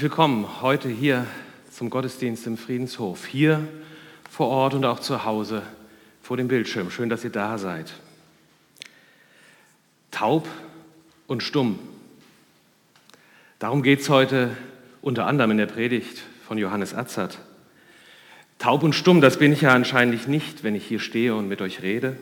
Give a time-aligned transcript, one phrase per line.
[0.00, 1.26] Herzlich willkommen heute hier
[1.70, 3.68] zum Gottesdienst im Friedenshof, hier
[4.30, 5.60] vor Ort und auch zu Hause
[6.22, 6.90] vor dem Bildschirm.
[6.90, 7.92] Schön, dass ihr da seid.
[10.10, 10.48] Taub
[11.26, 11.78] und stumm.
[13.58, 14.56] Darum geht es heute
[15.02, 17.38] unter anderem in der Predigt von Johannes Atzert.
[18.58, 21.60] Taub und stumm, das bin ich ja anscheinend nicht, wenn ich hier stehe und mit
[21.60, 22.16] euch rede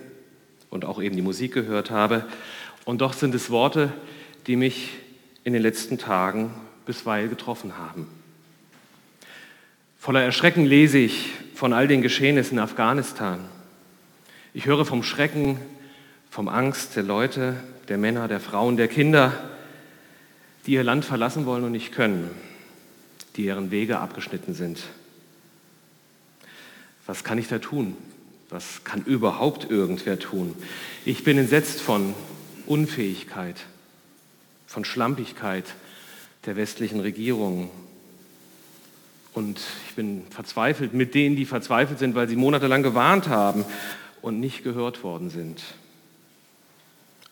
[0.68, 2.26] und auch eben die Musik gehört habe.
[2.84, 3.92] Und doch sind es Worte,
[4.48, 4.96] die mich
[5.44, 6.52] in den letzten Tagen
[6.88, 8.08] bisweilen getroffen haben.
[10.00, 13.40] Voller Erschrecken lese ich von all den Geschehnissen in Afghanistan.
[14.54, 15.58] Ich höre vom Schrecken,
[16.30, 17.56] vom Angst der Leute,
[17.88, 19.34] der Männer, der Frauen, der Kinder,
[20.64, 22.30] die ihr Land verlassen wollen und nicht können,
[23.36, 24.80] die ihren Wege abgeschnitten sind.
[27.04, 27.98] Was kann ich da tun?
[28.48, 30.54] Was kann überhaupt irgendwer tun?
[31.04, 32.14] Ich bin entsetzt von
[32.64, 33.56] Unfähigkeit,
[34.66, 35.66] von Schlampigkeit,
[36.48, 37.68] der westlichen Regierungen.
[39.34, 43.66] Und ich bin verzweifelt mit denen, die verzweifelt sind, weil sie monatelang gewarnt haben
[44.22, 45.62] und nicht gehört worden sind.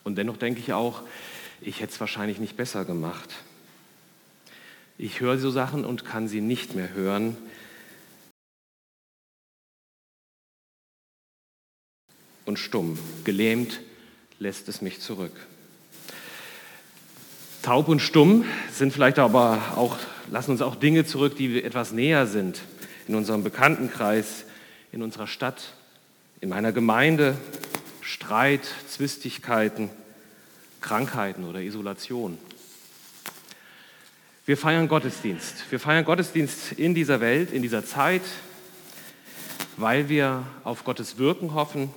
[0.05, 1.00] Und dennoch denke ich auch,
[1.62, 3.31] ich hätte es wahrscheinlich nicht besser gemacht.
[4.99, 7.38] Ich höre so Sachen und kann sie nicht mehr hören.
[12.44, 13.81] Und stumm, gelähmt
[14.38, 15.32] lässt es mich zurück.
[17.66, 19.96] Taub und stumm sind vielleicht aber auch,
[20.30, 22.60] lassen uns auch Dinge zurück, die etwas näher sind
[23.08, 24.44] in unserem Bekanntenkreis,
[24.92, 25.72] in unserer Stadt,
[26.40, 27.36] in meiner Gemeinde.
[28.02, 29.90] Streit, Zwistigkeiten,
[30.80, 32.38] Krankheiten oder Isolation.
[34.44, 35.64] Wir feiern Gottesdienst.
[35.68, 38.22] Wir feiern Gottesdienst in dieser Welt, in dieser Zeit,
[39.76, 41.90] weil wir auf Gottes Wirken hoffen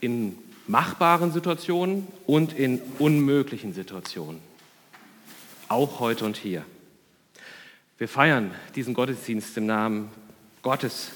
[0.00, 0.36] in
[0.66, 4.51] machbaren Situationen und in unmöglichen Situationen
[5.72, 6.64] auch heute und hier.
[7.98, 10.10] Wir feiern diesen Gottesdienst im Namen
[10.62, 11.12] Gottes,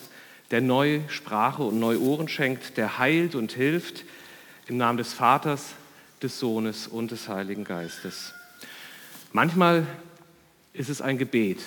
[0.50, 4.04] der neu Sprache und neu Ohren schenkt, der heilt und hilft,
[4.66, 5.74] im Namen des Vaters,
[6.22, 8.32] des Sohnes und des Heiligen Geistes.
[9.32, 9.86] Manchmal
[10.72, 11.60] ist es ein Gebet,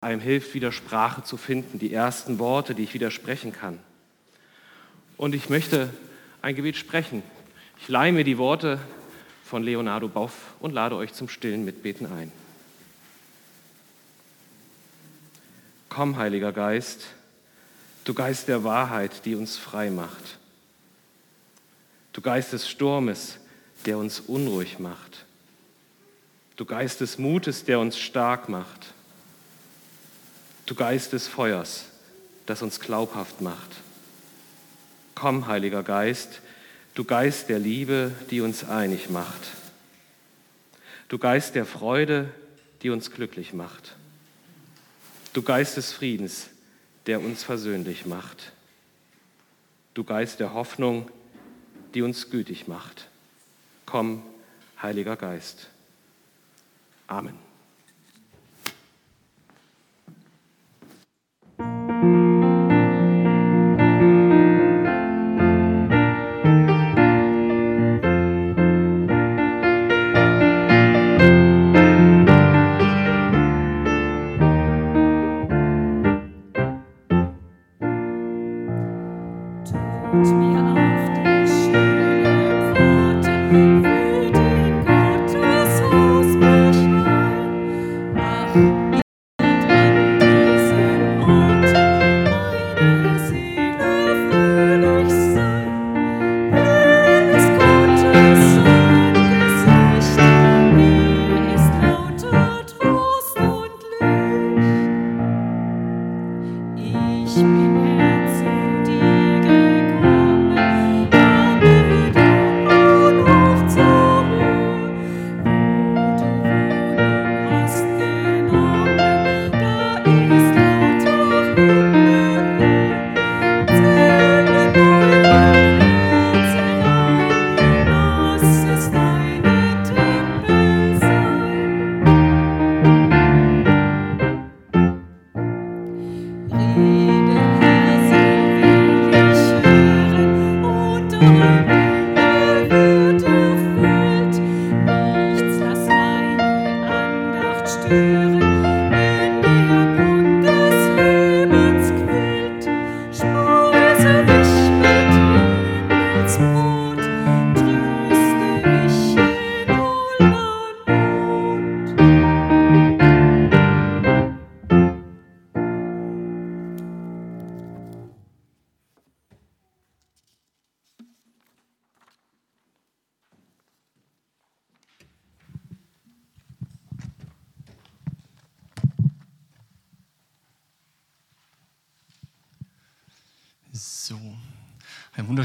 [0.00, 3.78] einem hilft, wieder Sprache zu finden, die ersten Worte, die ich wieder sprechen kann.
[5.16, 5.90] Und ich möchte
[6.42, 7.22] ein Gebet sprechen.
[7.80, 8.80] Ich leihe mir die Worte
[9.44, 12.32] von Leonardo Boff und lade euch zum stillen Mitbeten ein.
[15.88, 17.06] Komm, Heiliger Geist,
[18.04, 20.38] du Geist der Wahrheit, die uns frei macht.
[22.12, 23.38] Du Geist des Sturmes,
[23.86, 25.24] der uns unruhig macht.
[26.56, 28.94] Du Geist des Mutes, der uns stark macht.
[30.66, 31.84] Du Geist des Feuers,
[32.46, 33.70] das uns glaubhaft macht.
[35.14, 36.40] Komm, Heiliger Geist,
[36.94, 39.42] du Geist der Liebe, die uns einig macht.
[41.08, 42.32] Du Geist der Freude,
[42.82, 43.96] die uns glücklich macht.
[45.32, 46.48] Du Geist des Friedens,
[47.06, 48.52] der uns versöhnlich macht.
[49.94, 51.10] Du Geist der Hoffnung,
[51.94, 53.08] die uns gütig macht.
[53.86, 54.22] Komm,
[54.80, 55.68] Heiliger Geist.
[57.06, 57.53] Amen.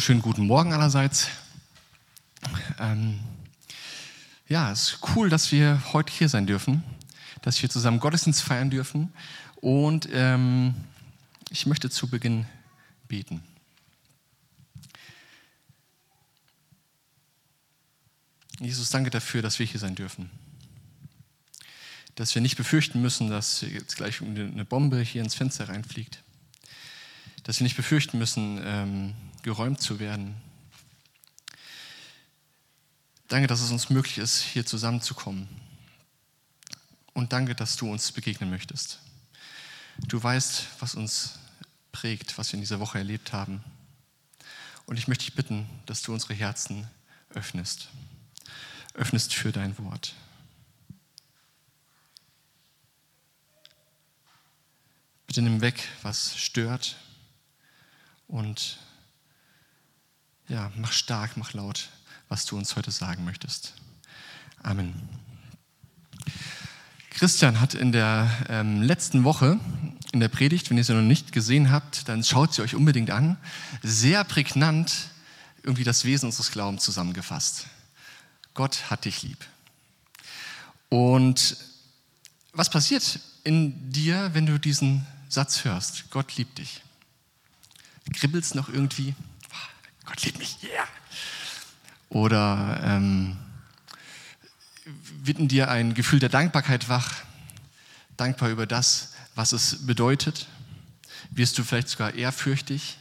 [0.10, 1.28] Wunderschönen guten Morgen allerseits.
[2.80, 3.20] Ähm,
[4.48, 6.84] ja, es ist cool, dass wir heute hier sein dürfen,
[7.44, 9.14] dass wir zusammen Gottesdienst feiern dürfen.
[9.58, 10.74] Und ähm,
[11.52, 12.48] ich möchte zu Beginn
[13.08, 13.44] beten.
[18.60, 20.32] Jesus, danke dafür, dass wir hier sein dürfen.
[22.16, 26.24] Dass wir nicht befürchten müssen, dass jetzt gleich eine Bombe hier ins Fenster reinfliegt.
[27.44, 29.14] Dass wir nicht befürchten müssen, ähm,
[29.44, 30.36] geräumt zu werden.
[33.28, 35.48] Danke, dass es uns möglich ist, hier zusammenzukommen.
[37.14, 39.00] Und danke, dass du uns begegnen möchtest.
[40.08, 41.40] Du weißt, was uns
[41.92, 43.64] prägt, was wir in dieser Woche erlebt haben.
[44.86, 46.88] Und ich möchte dich bitten, dass du unsere Herzen
[47.30, 47.90] öffnest
[49.00, 50.14] öffnest für dein Wort.
[55.28, 56.98] Bitte nimm weg, was stört
[58.28, 58.78] und
[60.50, 61.90] ja, mach stark, mach laut,
[62.28, 63.74] was du uns heute sagen möchtest.
[64.62, 64.94] Amen.
[67.12, 69.60] Christian hat in der ähm, letzten Woche
[70.12, 73.12] in der Predigt, wenn ihr sie noch nicht gesehen habt, dann schaut sie euch unbedingt
[73.12, 73.38] an,
[73.84, 74.92] sehr prägnant
[75.64, 77.68] irgendwie das Wesen unseres Glaubens zusammengefasst.
[78.54, 79.46] Gott hat dich lieb.
[80.90, 81.58] Und
[82.54, 86.10] was passiert in dir, wenn du diesen Satz hörst?
[86.10, 86.82] Gott liebt dich.
[88.14, 89.14] Kribbelst noch irgendwie?
[90.10, 90.88] Gott liebt mich, yeah.
[92.10, 93.38] Oder ähm,
[95.24, 97.14] wird in dir ein Gefühl der Dankbarkeit wach?
[98.18, 100.48] Dankbar über das, was es bedeutet?
[101.30, 102.98] Wirst du vielleicht sogar ehrfürchtig?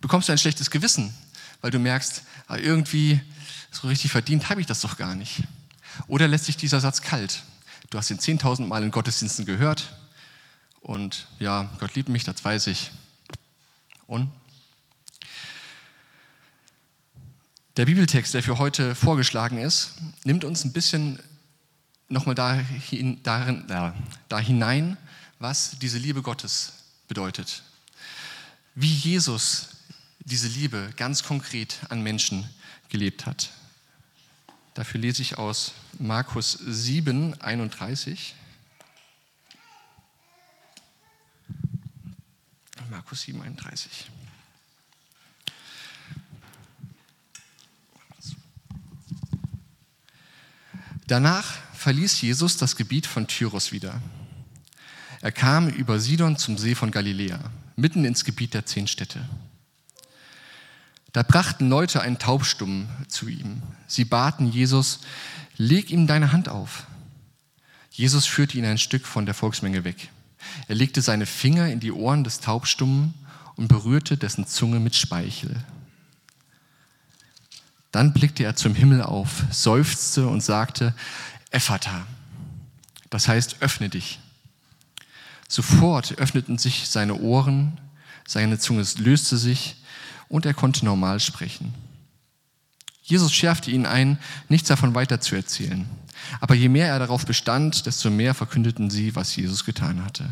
[0.00, 1.14] Bekommst du ein schlechtes Gewissen,
[1.60, 3.20] weil du merkst, ah, irgendwie
[3.70, 5.44] so richtig verdient habe ich das doch gar nicht.
[6.08, 7.44] Oder lässt sich dieser Satz kalt?
[7.90, 9.94] Du hast ihn 10.000 Mal in Gottesdiensten gehört
[10.80, 12.90] und ja, Gott liebt mich, das weiß ich.
[14.06, 14.32] Und?
[17.80, 19.92] Der Bibeltext, der für heute vorgeschlagen ist,
[20.24, 21.18] nimmt uns ein bisschen
[22.10, 23.94] nochmal dahin, darin, ja,
[24.28, 24.98] da hinein,
[25.38, 26.74] was diese Liebe Gottes
[27.08, 27.62] bedeutet.
[28.74, 29.68] Wie Jesus
[30.18, 32.46] diese Liebe ganz konkret an Menschen
[32.90, 33.48] gelebt hat.
[34.74, 38.34] Dafür lese ich aus Markus 7, 31.
[42.90, 44.10] Markus 7, 31.
[51.10, 54.00] Danach verließ Jesus das Gebiet von Tyros wieder.
[55.20, 57.40] Er kam über Sidon zum See von Galiläa,
[57.74, 59.28] mitten ins Gebiet der zehn Städte.
[61.12, 63.60] Da brachten Leute einen Taubstummen zu ihm.
[63.88, 65.00] Sie baten Jesus,
[65.56, 66.86] leg ihm deine Hand auf.
[67.90, 70.10] Jesus führte ihn ein Stück von der Volksmenge weg.
[70.68, 73.14] Er legte seine Finger in die Ohren des Taubstummen
[73.56, 75.56] und berührte dessen Zunge mit Speichel.
[77.92, 80.94] Dann blickte er zum Himmel auf, seufzte und sagte,
[81.50, 82.06] Ephata,
[83.10, 84.20] das heißt, öffne dich.
[85.48, 87.78] Sofort öffneten sich seine Ohren,
[88.26, 89.76] seine Zunge löste sich
[90.28, 91.74] und er konnte normal sprechen.
[93.02, 94.18] Jesus schärfte ihn ein,
[94.48, 95.88] nichts davon weiterzuerzählen.
[96.40, 100.30] Aber je mehr er darauf bestand, desto mehr verkündeten sie, was Jesus getan hatte.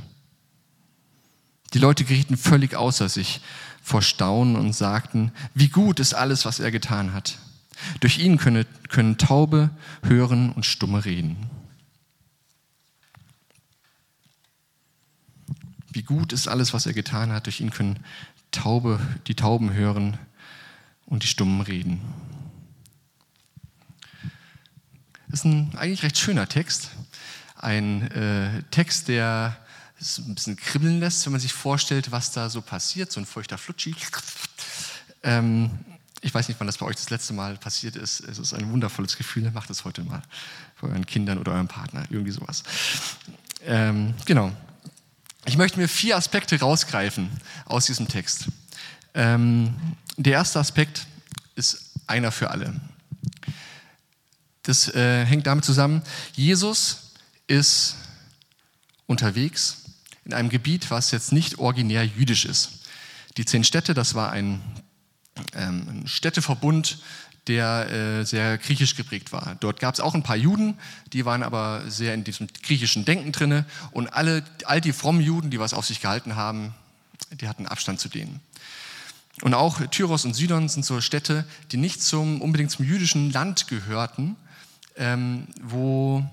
[1.74, 3.40] Die Leute gerieten völlig außer sich
[3.82, 7.38] vor Staunen und sagten, wie gut ist alles, was er getan hat.
[8.00, 9.70] Durch ihn können, können Taube
[10.02, 11.36] hören und Stumme reden.
[15.90, 17.46] Wie gut ist alles, was er getan hat.
[17.46, 17.98] Durch ihn können
[18.50, 20.18] Taube, die Tauben hören
[21.06, 22.00] und die Stummen reden.
[25.28, 26.90] Das ist ein eigentlich recht schöner Text.
[27.56, 29.56] Ein äh, Text, der
[30.00, 33.26] es ein bisschen kribbeln lässt, wenn man sich vorstellt, was da so passiert, so ein
[33.26, 33.94] feuchter Flutschi.
[35.22, 35.70] Ähm,
[36.20, 38.20] ich weiß nicht, wann das bei euch das letzte Mal passiert ist.
[38.20, 39.50] Es ist ein wundervolles Gefühl.
[39.50, 40.22] Macht es heute mal
[40.80, 42.62] bei euren Kindern oder eurem Partner, irgendwie sowas.
[43.64, 44.52] Ähm, genau.
[45.46, 47.30] Ich möchte mir vier Aspekte rausgreifen
[47.64, 48.48] aus diesem Text.
[49.14, 49.74] Ähm,
[50.16, 51.06] der erste Aspekt
[51.54, 52.80] ist einer für alle.
[54.62, 56.02] Das äh, hängt damit zusammen,
[56.34, 57.12] Jesus
[57.46, 57.96] ist
[59.06, 59.84] unterwegs
[60.24, 62.80] in einem Gebiet, was jetzt nicht originär jüdisch ist.
[63.38, 64.60] Die zehn Städte, das war ein,
[65.54, 66.98] ähm, ein Städteverbund
[67.48, 69.56] der äh, sehr griechisch geprägt war.
[69.60, 70.74] Dort gab es auch ein paar Juden,
[71.12, 75.50] die waren aber sehr in diesem griechischen Denken drinne und alle, all die frommen Juden,
[75.50, 76.74] die was auf sich gehalten haben,
[77.40, 78.40] die hatten Abstand zu denen.
[79.40, 83.68] Und auch Tyros und Sidon sind so Städte, die nicht zum, unbedingt zum jüdischen Land
[83.68, 84.36] gehörten,
[84.96, 86.24] ähm, wo,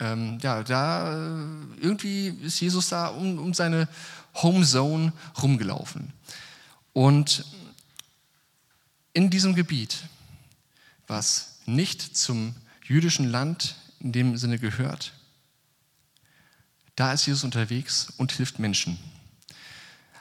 [0.00, 1.46] äh, ähm, ja, da äh,
[1.80, 3.88] irgendwie ist Jesus da um, um seine
[4.34, 6.12] Homezone rumgelaufen.
[6.92, 7.44] Und
[9.14, 10.04] in diesem Gebiet,
[11.06, 12.54] was nicht zum
[12.84, 15.12] jüdischen Land in dem Sinne gehört,
[16.96, 18.98] da ist Jesus unterwegs und hilft Menschen.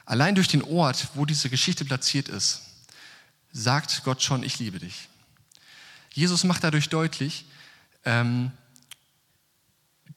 [0.06, 2.62] Allein durch den Ort, wo diese Geschichte platziert ist,
[3.52, 5.10] sagt Gott schon, ich liebe dich.
[6.12, 7.46] Jesus macht dadurch deutlich,
[8.06, 8.52] ähm,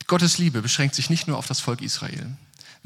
[0.06, 2.36] Gottes Liebe beschränkt sich nicht nur auf das Volk Israel.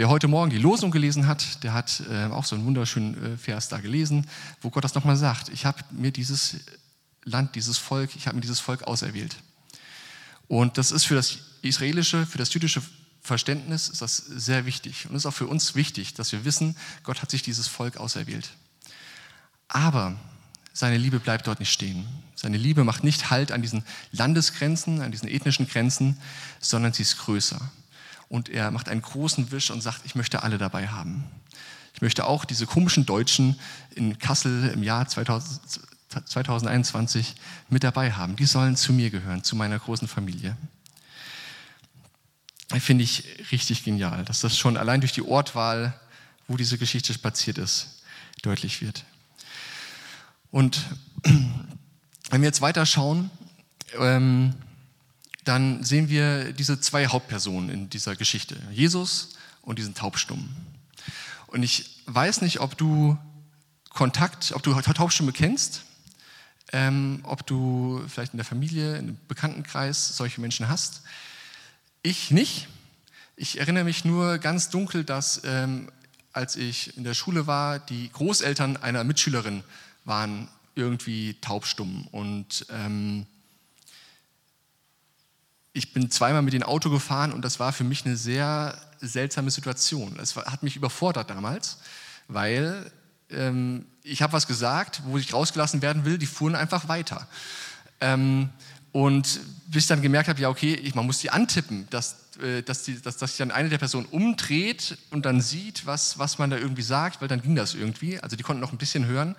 [0.00, 3.36] Wer heute Morgen die Losung gelesen hat, der hat äh, auch so einen wunderschönen äh,
[3.36, 4.26] Vers da gelesen,
[4.62, 5.50] wo Gott das nochmal sagt.
[5.50, 6.56] Ich habe mir dieses
[7.24, 9.36] Land, dieses Volk, ich habe mir dieses Volk auserwählt.
[10.48, 12.80] Und das ist für das israelische, für das jüdische
[13.20, 15.04] Verständnis ist das sehr wichtig.
[15.04, 17.98] Und es ist auch für uns wichtig, dass wir wissen, Gott hat sich dieses Volk
[17.98, 18.48] auserwählt.
[19.68, 20.16] Aber
[20.72, 22.08] seine Liebe bleibt dort nicht stehen.
[22.36, 26.16] Seine Liebe macht nicht Halt an diesen Landesgrenzen, an diesen ethnischen Grenzen,
[26.58, 27.60] sondern sie ist größer.
[28.30, 31.24] Und er macht einen großen Wisch und sagt, ich möchte alle dabei haben.
[31.94, 33.58] Ich möchte auch diese komischen Deutschen
[33.96, 35.60] in Kassel im Jahr 2000,
[36.24, 37.34] 2021
[37.68, 38.36] mit dabei haben.
[38.36, 40.56] Die sollen zu mir gehören, zu meiner großen Familie.
[42.78, 45.98] Finde ich richtig genial, dass das schon allein durch die Ortwahl,
[46.46, 48.04] wo diese Geschichte spaziert ist,
[48.42, 49.04] deutlich wird.
[50.52, 50.84] Und
[51.24, 53.28] wenn wir jetzt weiter schauen,
[53.98, 54.54] ähm,
[55.44, 59.30] dann sehen wir diese zwei Hauptpersonen in dieser Geschichte, Jesus
[59.62, 60.54] und diesen Taubstummen.
[61.46, 63.18] Und ich weiß nicht, ob du
[63.88, 65.82] Kontakt, ob du Taubstumme kennst,
[66.72, 71.02] ähm, ob du vielleicht in der Familie, in einem Bekanntenkreis solche Menschen hast.
[72.02, 72.68] Ich nicht.
[73.36, 75.90] Ich erinnere mich nur ganz dunkel, dass ähm,
[76.32, 79.64] als ich in der Schule war, die Großeltern einer Mitschülerin
[80.04, 82.06] waren irgendwie taubstumm.
[82.12, 83.26] Und ähm,
[85.72, 89.50] ich bin zweimal mit dem Auto gefahren und das war für mich eine sehr seltsame
[89.50, 90.18] Situation.
[90.20, 91.78] Es hat mich überfordert damals,
[92.28, 92.90] weil
[93.30, 97.28] ähm, ich habe was gesagt, wo ich rausgelassen werden will, die fuhren einfach weiter.
[98.00, 98.50] Ähm,
[98.92, 102.62] und bis ich dann gemerkt habe, ja okay, ich, man muss die antippen, dass, äh,
[102.62, 106.38] dass, die, dass, dass sich dann eine der Personen umdreht und dann sieht, was, was
[106.38, 108.18] man da irgendwie sagt, weil dann ging das irgendwie.
[108.18, 109.36] Also die konnten noch ein bisschen hören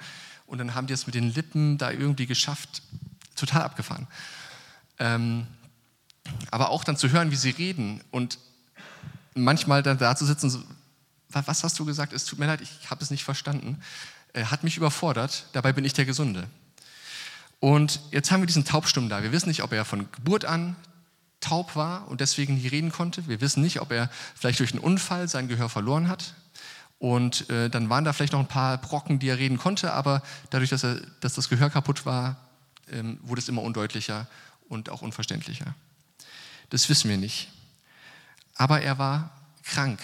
[0.47, 2.81] und dann haben die es mit den Lippen da irgendwie geschafft,
[3.35, 4.07] total abgefahren.
[4.99, 5.47] Ähm,
[6.49, 8.37] aber auch dann zu hören, wie sie reden und
[9.33, 10.61] manchmal dann da zu sitzen, so,
[11.29, 12.13] was hast du gesagt?
[12.13, 13.79] Es tut mir leid, ich habe es nicht verstanden.
[14.33, 16.47] Äh, hat mich überfordert, dabei bin ich der Gesunde.
[17.59, 19.21] Und jetzt haben wir diesen Taubstummen da.
[19.23, 20.75] Wir wissen nicht, ob er von Geburt an
[21.39, 23.27] taub war und deswegen nie reden konnte.
[23.27, 26.35] Wir wissen nicht, ob er vielleicht durch einen Unfall sein Gehör verloren hat.
[26.99, 30.21] Und äh, dann waren da vielleicht noch ein paar Brocken, die er reden konnte, aber
[30.51, 32.37] dadurch, dass, er, dass das Gehör kaputt war,
[32.91, 34.27] ähm, wurde es immer undeutlicher
[34.69, 35.73] und auch unverständlicher.
[36.71, 37.49] Das wissen wir nicht.
[38.55, 39.29] Aber er war
[39.63, 39.99] krank.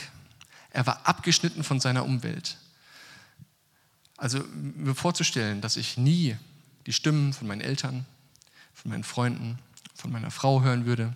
[0.70, 2.58] Er war abgeschnitten von seiner Umwelt.
[4.18, 6.36] Also mir vorzustellen, dass ich nie
[6.86, 8.06] die Stimmen von meinen Eltern,
[8.74, 9.58] von meinen Freunden,
[9.96, 11.16] von meiner Frau hören würde,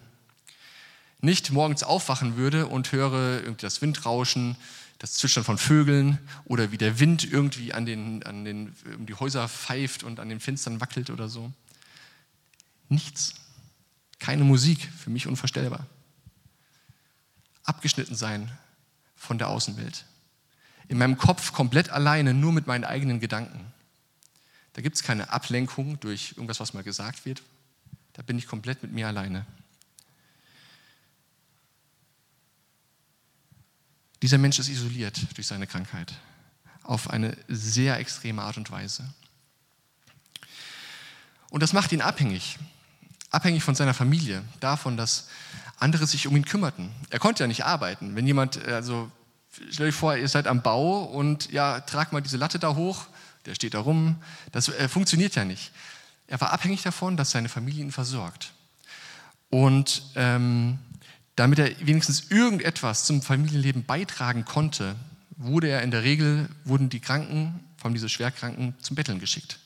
[1.19, 4.55] nicht morgens aufwachen würde und höre irgendwie das Windrauschen,
[4.99, 9.15] das Zwitschern von Vögeln oder wie der Wind irgendwie an den, an den, um die
[9.15, 11.51] Häuser pfeift und an den Fenstern wackelt oder so.
[12.87, 13.33] Nichts.
[14.21, 15.87] Keine Musik, für mich unvorstellbar.
[17.63, 18.55] Abgeschnitten sein
[19.15, 20.05] von der Außenwelt.
[20.89, 23.73] In meinem Kopf komplett alleine, nur mit meinen eigenen Gedanken.
[24.73, 27.41] Da gibt es keine Ablenkung durch irgendwas, was mal gesagt wird.
[28.13, 29.43] Da bin ich komplett mit mir alleine.
[34.21, 36.13] Dieser Mensch ist isoliert durch seine Krankheit
[36.83, 39.11] auf eine sehr extreme Art und Weise.
[41.49, 42.59] Und das macht ihn abhängig,
[43.31, 45.27] abhängig von seiner Familie, davon, dass
[45.77, 46.91] andere sich um ihn kümmerten.
[47.09, 48.15] Er konnte ja nicht arbeiten.
[48.15, 49.09] Wenn jemand, also
[49.71, 53.07] stell dir vor, ihr seid am Bau und ja, trag mal diese Latte da hoch,
[53.45, 54.17] der steht da rum.
[54.51, 55.71] Das äh, funktioniert ja nicht.
[56.27, 58.53] Er war abhängig davon, dass seine Familie ihn versorgt.
[59.49, 60.79] Und ähm,
[61.35, 64.95] damit er wenigstens irgendetwas zum Familienleben beitragen konnte,
[65.35, 69.59] wurde er in der Regel, wurden die Kranken, vor allem diese Schwerkranken, zum Betteln geschickt.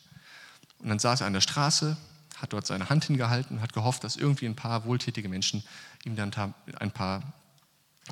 [0.79, 1.97] Und dann saß er an der Straße,
[2.37, 5.63] hat dort seine Hand hingehalten und hat gehofft, dass irgendwie ein paar wohltätige Menschen
[6.03, 6.33] ihm dann
[6.79, 7.33] ein paar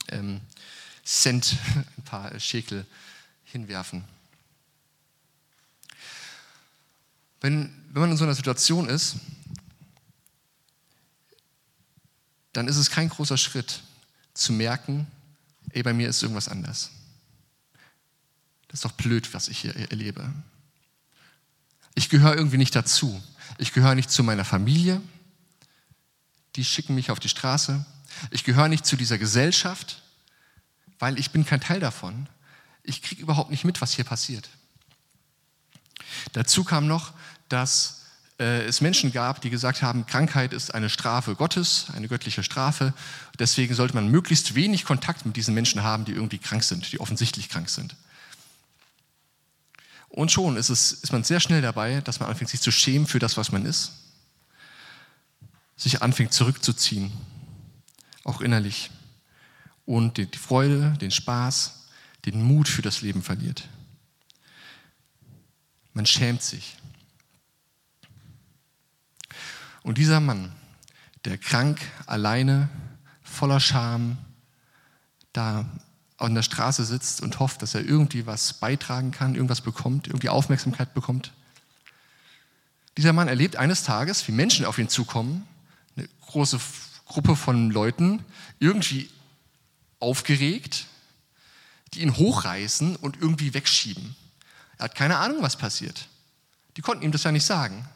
[0.10, 0.42] ähm,
[1.04, 1.58] Cent,
[1.98, 2.86] ein paar Schekel
[3.44, 4.04] hinwerfen.
[7.42, 9.18] Wenn, wenn man in so einer Situation ist,
[12.54, 13.82] dann ist es kein großer Schritt
[14.34, 15.08] zu merken,
[15.72, 16.92] ey, bei mir ist irgendwas anders.
[18.68, 20.32] Das ist doch blöd, was ich hier erlebe.
[21.96, 23.22] Ich gehöre irgendwie nicht dazu.
[23.63, 25.02] Ich gehöre nicht zu meiner Familie.
[26.58, 27.86] Die schicken mich auf die Straße.
[28.30, 30.04] Ich gehöre nicht zu dieser Gesellschaft,
[30.99, 32.28] weil ich bin kein Teil davon.
[32.84, 34.49] Ich kriege überhaupt nicht mit, was hier passiert.
[36.34, 37.13] Dazu kam noch,
[37.47, 38.02] dass
[38.38, 42.93] äh, es Menschen gab, die gesagt haben, Krankheit ist eine Strafe Gottes, eine göttliche Strafe.
[43.39, 46.99] Deswegen sollte man möglichst wenig Kontakt mit diesen Menschen haben, die irgendwie krank sind, die
[46.99, 47.95] offensichtlich krank sind.
[50.15, 53.08] Und schon ist, es, ist man sehr schnell dabei, dass man anfängt, sich zu schämen
[53.08, 53.93] für das, was man ist,
[55.76, 57.12] sich anfängt zurückzuziehen,
[58.23, 58.91] auch innerlich,
[59.86, 61.88] und die Freude, den Spaß,
[62.26, 63.67] den Mut für das Leben verliert.
[65.93, 66.78] Man schämt sich.
[69.82, 70.54] Und dieser Mann,
[71.26, 72.69] der krank, alleine,
[73.23, 74.19] voller Scham,
[75.34, 75.65] da
[76.24, 80.30] an der Straße sitzt und hofft, dass er irgendwie was beitragen kann, irgendwas bekommt, irgendwie
[80.30, 81.32] Aufmerksamkeit bekommt.
[82.98, 85.48] Dieser Mann erlebt eines Tages, wie Menschen auf ihn zukommen,
[85.96, 86.60] eine große
[87.06, 88.24] Gruppe von Leuten,
[88.60, 89.10] irgendwie
[90.00, 90.88] aufgeregt,
[91.94, 94.16] die ihn hochreißen und irgendwie wegschieben.
[94.78, 96.08] Er hat keine Ahnung, was passiert.
[96.78, 97.88] Die konnten ihm das ja nicht sagen.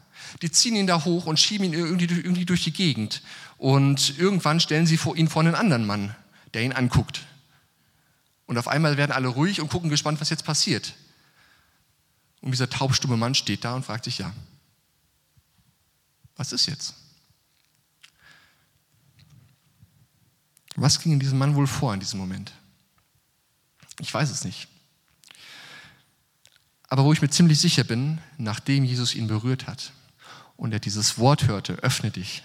[0.42, 3.22] Die ziehen ihn da hoch und schieben ihn irgendwie, irgendwie durch die Gegend.
[3.56, 6.14] Und irgendwann stellen sie vor ihn vor einen anderen Mann,
[6.54, 7.22] der ihn anguckt.
[8.48, 10.94] Und auf einmal werden alle ruhig und gucken gespannt, was jetzt passiert.
[12.40, 14.32] Und dieser taubstumme Mann steht da und fragt sich, ja,
[16.34, 16.94] was ist jetzt?
[20.76, 22.52] Was ging in diesem Mann wohl vor in diesem Moment?
[24.00, 24.66] Ich weiß es nicht.
[26.88, 29.92] Aber wo ich mir ziemlich sicher bin, nachdem Jesus ihn berührt hat,
[30.56, 32.42] und er dieses Wort hörte, öffne dich.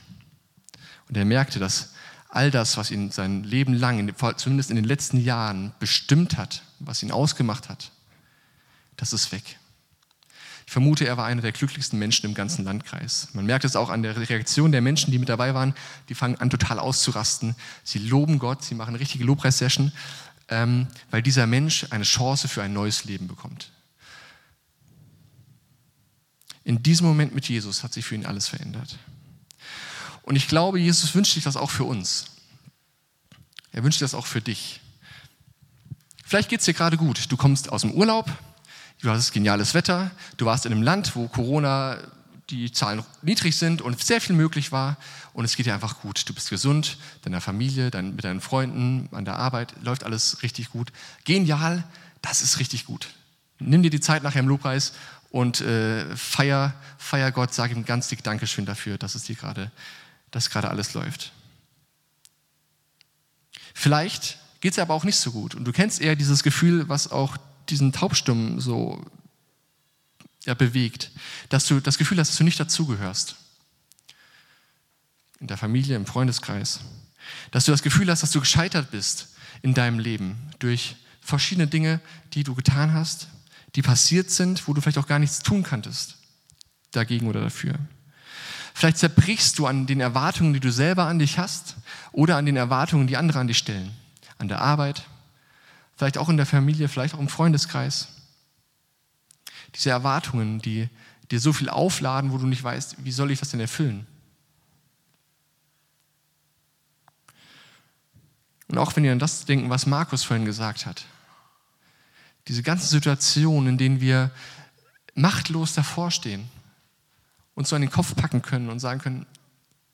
[1.08, 1.94] Und er merkte, dass
[2.34, 7.04] all das, was ihn sein Leben lang, zumindest in den letzten Jahren, bestimmt hat, was
[7.04, 7.92] ihn ausgemacht hat,
[8.98, 9.60] das ist weg.
[10.66, 13.28] Ich vermute, er war einer der glücklichsten Menschen im ganzen Landkreis.
[13.34, 15.76] Man merkt es auch an der Reaktion der Menschen, die mit dabei waren.
[16.10, 17.56] Die fangen an, total auszurasten.
[17.84, 19.92] Sie loben Gott, sie machen richtige Lobpreissession,
[20.48, 23.72] ähm, weil dieser Mensch eine Chance für ein neues Leben bekommt.
[26.64, 28.98] In diesem Moment mit Jesus hat sich für ihn alles verändert.
[30.24, 32.26] Und ich glaube, Jesus wünscht sich das auch für uns.
[33.72, 34.80] Er wünscht das auch für dich.
[36.26, 37.32] Vielleicht geht es dir gerade gut.
[37.32, 38.32] Du kommst aus dem Urlaub,
[39.02, 42.00] du hast geniales Wetter, du warst in einem Land, wo Corona
[42.50, 44.98] die Zahlen niedrig sind und sehr viel möglich war
[45.34, 46.28] und es geht dir einfach gut.
[46.28, 50.70] Du bist gesund, deiner Familie, dein, mit deinen Freunden, an der Arbeit, läuft alles richtig
[50.70, 50.92] gut.
[51.24, 51.84] Genial,
[52.22, 53.10] das ist richtig gut.
[53.60, 54.94] Nimm dir die Zeit nachher im Lobpreis
[55.30, 59.72] und äh, feier, feier Gott, sag ihm ganz dick Dankeschön dafür, dass es dir gerade,
[60.34, 61.32] dass gerade alles läuft.
[63.74, 67.12] Vielleicht geht es aber auch nicht so gut und du kennst eher dieses Gefühl, was
[67.12, 67.38] auch
[67.70, 69.04] diesen Taubstummen so
[70.46, 71.12] ja, bewegt,
[71.50, 73.36] dass du das Gefühl hast, dass du nicht dazugehörst.
[75.40, 76.80] In der Familie, im Freundeskreis.
[77.52, 79.30] Dass du das Gefühl hast, dass du gescheitert bist
[79.62, 82.02] in deinem Leben durch verschiedene Dinge,
[82.34, 83.28] die du getan hast,
[83.76, 86.18] die passiert sind, wo du vielleicht auch gar nichts tun kanntest
[86.92, 87.76] dagegen oder dafür.
[88.74, 91.76] Vielleicht zerbrichst du an den Erwartungen, die du selber an dich hast
[92.12, 93.92] oder an den Erwartungen, die andere an dich stellen.
[94.40, 95.04] An der Arbeit,
[95.96, 98.10] vielleicht auch in der Familie, vielleicht auch im Freundeskreis.
[99.76, 100.90] Diese Erwartungen, die
[101.32, 104.08] dir so viel aufladen, wo du nicht weißt, wie soll ich das denn erfüllen?
[108.68, 111.06] Und auch wenn wir an das denken, was Markus vorhin gesagt hat,
[112.48, 114.32] diese ganzen Situationen, in denen wir
[115.16, 116.50] machtlos davor stehen,
[117.56, 119.26] uns so an den Kopf packen können und sagen können,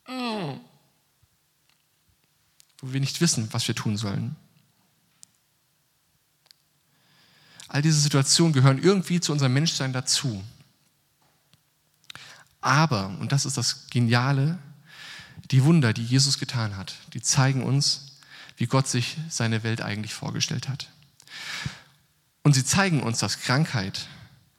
[0.08, 0.60] mm,
[2.80, 4.36] wo wir nicht wissen, was wir tun sollen.
[7.68, 10.42] All diese Situationen gehören irgendwie zu unserem Menschsein dazu.
[12.60, 14.58] Aber, und das ist das Geniale,
[15.50, 18.18] die Wunder, die Jesus getan hat, die zeigen uns,
[18.56, 20.90] wie Gott sich seine Welt eigentlich vorgestellt hat.
[22.42, 24.08] Und sie zeigen uns, dass Krankheit,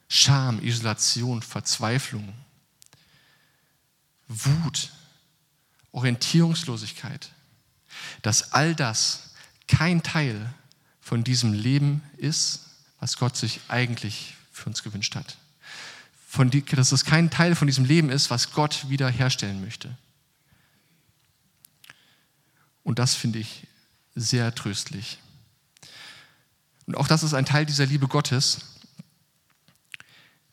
[0.08, 2.32] Scham, Isolation, Verzweiflung,
[4.32, 4.90] Wut,
[5.92, 7.30] Orientierungslosigkeit,
[8.22, 9.30] dass all das
[9.68, 10.52] kein Teil
[11.00, 12.60] von diesem Leben ist,
[13.00, 15.36] was Gott sich eigentlich für uns gewünscht hat.
[16.34, 19.94] Die, dass es kein Teil von diesem Leben ist, was Gott wiederherstellen möchte.
[22.84, 23.66] Und das finde ich
[24.14, 25.18] sehr tröstlich.
[26.86, 28.60] Und auch das ist ein Teil dieser Liebe Gottes,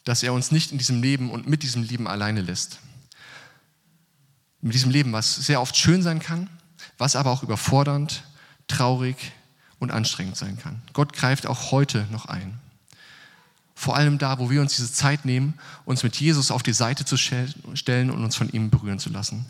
[0.03, 2.79] dass er uns nicht in diesem Leben und mit diesem Leben alleine lässt.
[4.61, 6.49] Mit diesem Leben, was sehr oft schön sein kann,
[6.97, 8.23] was aber auch überfordernd,
[8.67, 9.15] traurig
[9.79, 10.81] und anstrengend sein kann.
[10.93, 12.59] Gott greift auch heute noch ein.
[13.73, 15.53] Vor allem da, wo wir uns diese Zeit nehmen,
[15.85, 19.45] uns mit Jesus auf die Seite zu stellen und uns von ihm berühren zu lassen.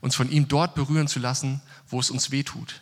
[0.00, 2.80] uns von ihm dort berühren zu lassen, wo es uns weh tut.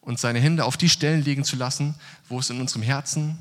[0.00, 1.94] Und seine Hände auf die Stellen legen zu lassen,
[2.28, 3.38] wo es in unserem Herzen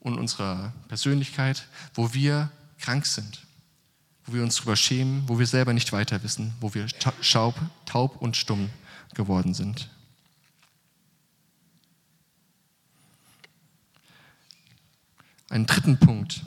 [0.00, 3.40] und unserer Persönlichkeit, wo wir krank sind,
[4.28, 6.86] wo wir uns darüber schämen, wo wir selber nicht weiter wissen, wo wir
[7.22, 7.54] schaub,
[7.86, 8.68] taub und stumm
[9.14, 9.88] geworden sind.
[15.48, 16.42] Einen dritten Punkt,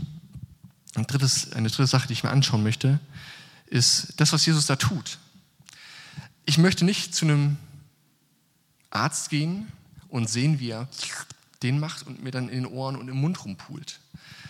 [0.94, 3.00] ein drittes, eine dritte Sache, die ich mir anschauen möchte,
[3.66, 5.18] ist das, was Jesus da tut.
[6.46, 7.58] Ich möchte nicht zu einem
[8.92, 9.72] Arzt gehen
[10.10, 10.88] und sehen, wie er
[11.64, 14.00] den macht und mir dann in den Ohren und im Mund rumpult.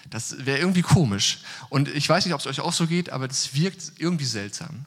[0.10, 1.40] Das wäre irgendwie komisch.
[1.70, 4.86] Und ich weiß nicht, ob es euch auch so geht, aber das wirkt irgendwie seltsam.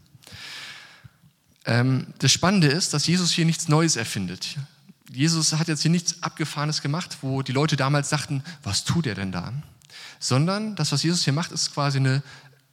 [1.64, 4.56] Ähm, das Spannende ist, dass Jesus hier nichts Neues erfindet.
[5.10, 9.14] Jesus hat jetzt hier nichts Abgefahrenes gemacht, wo die Leute damals dachten, was tut er
[9.14, 9.52] denn da?
[10.18, 12.22] Sondern das, was Jesus hier macht, ist quasi eine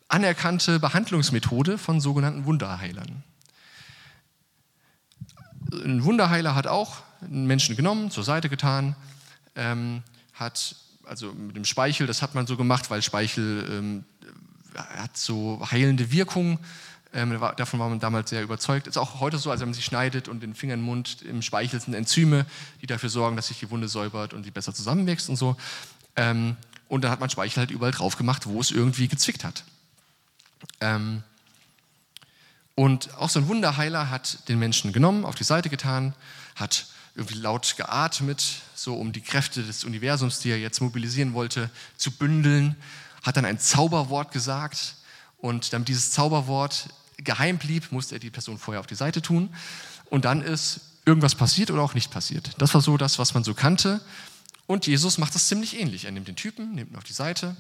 [0.08, 3.24] anerkannte Behandlungsmethode von sogenannten Wunderheilern.
[5.72, 8.96] Ein Wunderheiler hat auch einen Menschen genommen, zur Seite getan,
[9.56, 14.04] ähm, hat also mit dem Speichel, das hat man so gemacht, weil Speichel ähm,
[14.76, 16.60] hat so heilende Wirkung.
[17.14, 18.88] Ähm, davon war man damals sehr überzeugt.
[18.88, 21.42] Ist auch heute so, als wenn man sich schneidet und den Finger im Mund, im
[21.42, 22.46] Speichel sind Enzyme,
[22.82, 25.58] die dafür sorgen, dass sich die Wunde säubert und die besser zusammenwächst und so.
[26.16, 26.56] Ähm,
[26.88, 29.66] und dann hat man Speichel halt überall drauf gemacht, wo es irgendwie gezwickt hat.
[30.80, 31.24] Ähm,
[32.76, 36.14] und auch so ein Wunderheiler hat den Menschen genommen, auf die Seite getan,
[36.56, 41.70] hat irgendwie laut geatmet, so um die Kräfte des Universums, die er jetzt mobilisieren wollte,
[41.98, 42.76] zu bündeln,
[43.24, 44.96] hat dann ein Zauberwort gesagt
[45.38, 49.54] und damit dieses Zauberwort geheim blieb, musste er die Person vorher auf die Seite tun
[50.10, 52.52] und dann ist irgendwas passiert oder auch nicht passiert.
[52.58, 54.02] Das war so das, was man so kannte
[54.68, 56.06] und Jesus macht das ziemlich ähnlich.
[56.06, 57.56] Er nimmt den Typen, nimmt ihn auf die Seite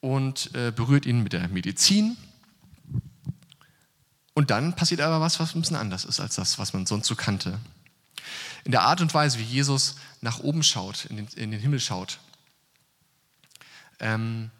[0.00, 2.16] und äh, berührt ihn mit der Medizin
[4.36, 7.06] und dann passiert aber was, was ein bisschen anders ist als das, was man sonst
[7.06, 7.58] so kannte.
[8.64, 11.80] In der Art und Weise, wie Jesus nach oben schaut, in den, in den Himmel
[11.80, 12.18] schaut,
[13.98, 14.50] ähm,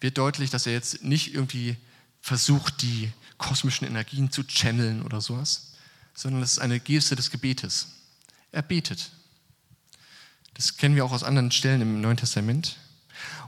[0.00, 1.76] wird deutlich, dass er jetzt nicht irgendwie
[2.20, 5.72] versucht, die kosmischen Energien zu channeln oder sowas,
[6.14, 7.88] sondern es ist eine Geste des Gebetes.
[8.52, 9.10] Er betet.
[10.54, 12.76] Das kennen wir auch aus anderen Stellen im Neuen Testament.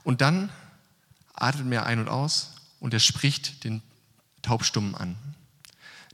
[0.02, 0.50] Und dann
[1.32, 3.80] atmet er ein und aus und er spricht den
[4.44, 5.16] Taubstummen an.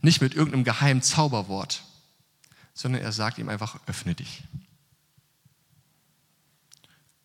[0.01, 1.83] Nicht mit irgendeinem geheimen Zauberwort,
[2.73, 4.43] sondern er sagt ihm einfach, öffne dich.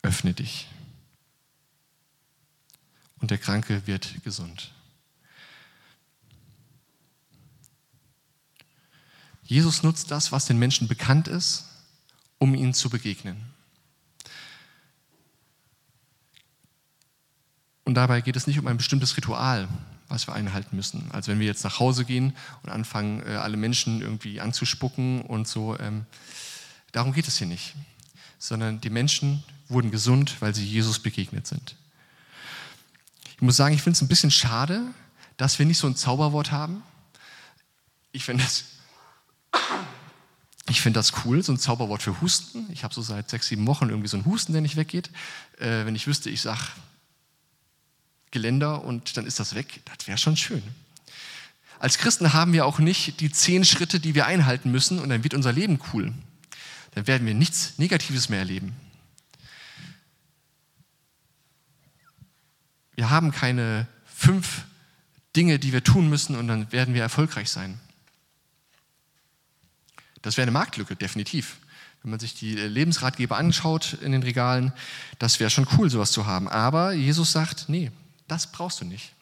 [0.02, 0.66] Öffne dich.
[3.18, 4.72] Und der Kranke wird gesund.
[9.42, 11.64] Jesus nutzt das, was den Menschen bekannt ist,
[12.38, 13.40] um ihnen zu begegnen.
[17.84, 19.68] Und dabei geht es nicht um ein bestimmtes Ritual,
[20.08, 21.10] was wir einhalten müssen.
[21.12, 25.48] Also wenn wir jetzt nach Hause gehen und anfangen, äh, alle Menschen irgendwie anzuspucken und
[25.48, 26.06] so, ähm,
[26.92, 27.74] darum geht es hier nicht.
[28.38, 31.76] Sondern die Menschen wurden gesund, weil sie Jesus begegnet sind.
[33.34, 34.82] Ich muss sagen, ich finde es ein bisschen schade,
[35.36, 36.82] dass wir nicht so ein Zauberwort haben.
[38.12, 38.64] Ich finde das,
[40.86, 42.68] find das cool, so ein Zauberwort für Husten.
[42.72, 45.10] Ich habe so seit sechs, sieben Wochen irgendwie so einen Husten, der nicht weggeht.
[45.58, 46.60] Äh, wenn ich wüsste, ich sage
[48.36, 49.80] Geländer und dann ist das weg.
[49.86, 50.62] Das wäre schon schön.
[51.78, 55.24] Als Christen haben wir auch nicht die zehn Schritte, die wir einhalten müssen und dann
[55.24, 56.12] wird unser Leben cool.
[56.94, 58.76] Dann werden wir nichts Negatives mehr erleben.
[62.94, 64.64] Wir haben keine fünf
[65.34, 67.80] Dinge, die wir tun müssen und dann werden wir erfolgreich sein.
[70.20, 71.56] Das wäre eine Marktlücke, definitiv.
[72.02, 74.74] Wenn man sich die Lebensratgeber anschaut in den Regalen,
[75.18, 76.48] das wäre schon cool, sowas zu haben.
[76.48, 77.90] Aber Jesus sagt, nee,
[78.28, 79.12] das brauchst du nicht.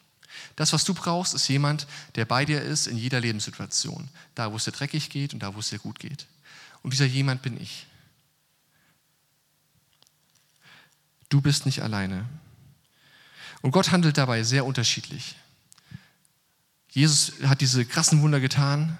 [0.55, 4.09] Das, was du brauchst, ist jemand, der bei dir ist in jeder Lebenssituation.
[4.35, 6.27] Da, wo es dir dreckig geht und da, wo es dir gut geht.
[6.81, 7.87] Und dieser jemand bin ich.
[11.29, 12.25] Du bist nicht alleine.
[13.61, 15.35] Und Gott handelt dabei sehr unterschiedlich.
[16.89, 18.97] Jesus hat diese krassen Wunder getan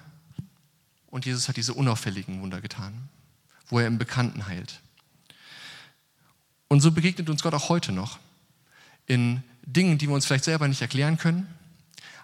[1.06, 3.08] und Jesus hat diese unauffälligen Wunder getan,
[3.68, 4.80] wo er im Bekannten heilt.
[6.68, 8.18] Und so begegnet uns Gott auch heute noch
[9.06, 11.46] in Dingen, die wir uns vielleicht selber nicht erklären können,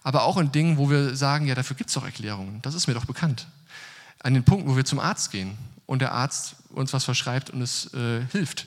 [0.02, 2.86] aber auch in Dingen, wo wir sagen, ja, dafür gibt es doch Erklärungen, das ist
[2.86, 3.46] mir doch bekannt.
[4.20, 7.60] An den Punkten, wo wir zum Arzt gehen und der Arzt uns was verschreibt und
[7.60, 8.66] es äh, hilft.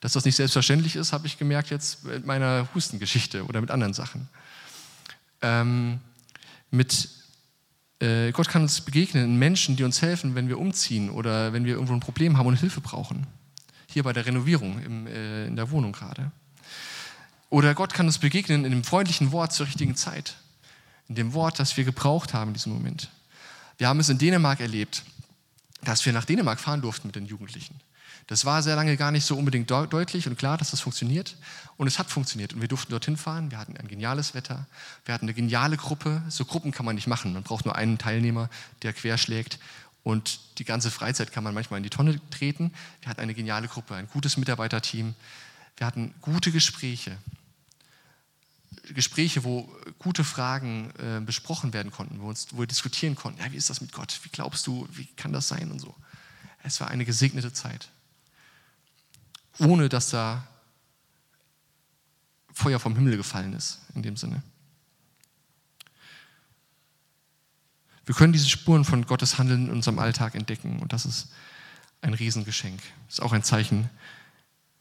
[0.00, 3.92] Dass das nicht selbstverständlich ist, habe ich gemerkt jetzt mit meiner Hustengeschichte oder mit anderen
[3.92, 4.28] Sachen.
[5.42, 6.00] Ähm,
[6.70, 7.08] mit
[8.00, 11.74] äh, Gott kann uns begegnen Menschen, die uns helfen, wenn wir umziehen oder wenn wir
[11.74, 13.26] irgendwo ein Problem haben und Hilfe brauchen.
[13.88, 16.30] Hier bei der Renovierung im, äh, in der Wohnung gerade.
[17.50, 20.36] Oder Gott kann uns begegnen in einem freundlichen Wort zur richtigen Zeit.
[21.08, 23.10] in dem Wort, das wir gebraucht haben in diesem Moment.
[23.78, 25.02] Wir haben es in Dänemark erlebt,
[25.82, 27.80] dass wir nach Dänemark fahren durften mit den Jugendlichen.
[28.28, 31.36] Das war sehr lange gar nicht so unbedingt deutlich und klar, dass das funktioniert.
[31.76, 32.52] Und es hat funktioniert.
[32.52, 33.50] Und wir durften dorthin fahren.
[33.50, 34.66] Wir hatten ein geniales Wetter.
[35.04, 36.22] Wir hatten eine geniale Gruppe.
[36.28, 37.32] So Gruppen kann man nicht machen.
[37.32, 38.48] Man braucht nur einen Teilnehmer,
[38.82, 39.58] der querschlägt.
[40.04, 42.72] Und die ganze Freizeit kann man manchmal in die Tonne treten.
[43.00, 45.16] Wir hatten eine geniale Gruppe, ein gutes Mitarbeiterteam.
[45.76, 47.18] Wir hatten gute Gespräche.
[48.88, 53.40] Gespräche, wo gute Fragen äh, besprochen werden konnten, wo, uns, wo wir diskutieren konnten.
[53.40, 54.18] Ja, wie ist das mit Gott?
[54.22, 54.88] Wie glaubst du?
[54.92, 55.70] Wie kann das sein?
[55.70, 55.94] Und so.
[56.62, 57.90] Es war eine gesegnete Zeit
[59.60, 60.46] ohne dass da
[62.52, 64.42] Feuer vom Himmel gefallen ist, in dem Sinne.
[68.04, 71.28] Wir können diese Spuren von Gottes Handeln in unserem Alltag entdecken und das ist
[72.00, 72.80] ein Riesengeschenk.
[73.06, 73.88] Das ist auch ein Zeichen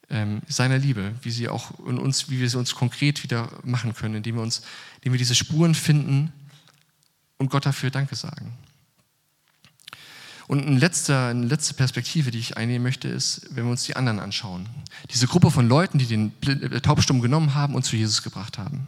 [0.09, 3.93] ähm, seiner Liebe, wie sie auch in uns, wie wir sie uns konkret wieder machen
[3.93, 4.61] können, indem wir uns,
[4.97, 6.31] indem wir diese Spuren finden
[7.37, 8.53] und Gott dafür Danke sagen.
[10.47, 13.95] Und eine letzte, eine letzte Perspektive, die ich einnehmen möchte, ist, wenn wir uns die
[13.95, 14.67] anderen anschauen.
[15.11, 18.87] Diese Gruppe von Leuten, die den äh, Taubstummen genommen haben und zu Jesus gebracht haben.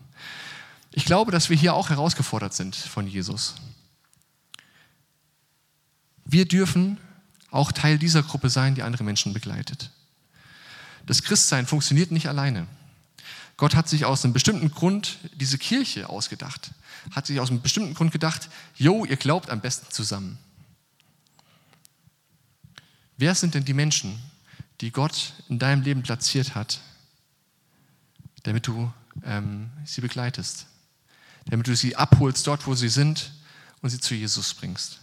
[0.91, 3.55] Ich glaube, dass wir hier auch herausgefordert sind von Jesus.
[6.25, 6.97] Wir dürfen
[7.51, 9.91] auch Teil dieser Gruppe sein, die andere Menschen begleitet.
[11.05, 12.67] Das Christsein funktioniert nicht alleine.
[13.57, 16.71] Gott hat sich aus einem bestimmten Grund diese Kirche ausgedacht.
[17.11, 20.37] Hat sich aus einem bestimmten Grund gedacht, jo, ihr glaubt am besten zusammen.
[23.17, 24.19] Wer sind denn die Menschen,
[24.81, 26.81] die Gott in deinem Leben platziert hat,
[28.43, 28.91] damit du
[29.23, 30.65] ähm, sie begleitest,
[31.45, 33.31] damit du sie abholst dort, wo sie sind
[33.81, 34.99] und sie zu Jesus bringst,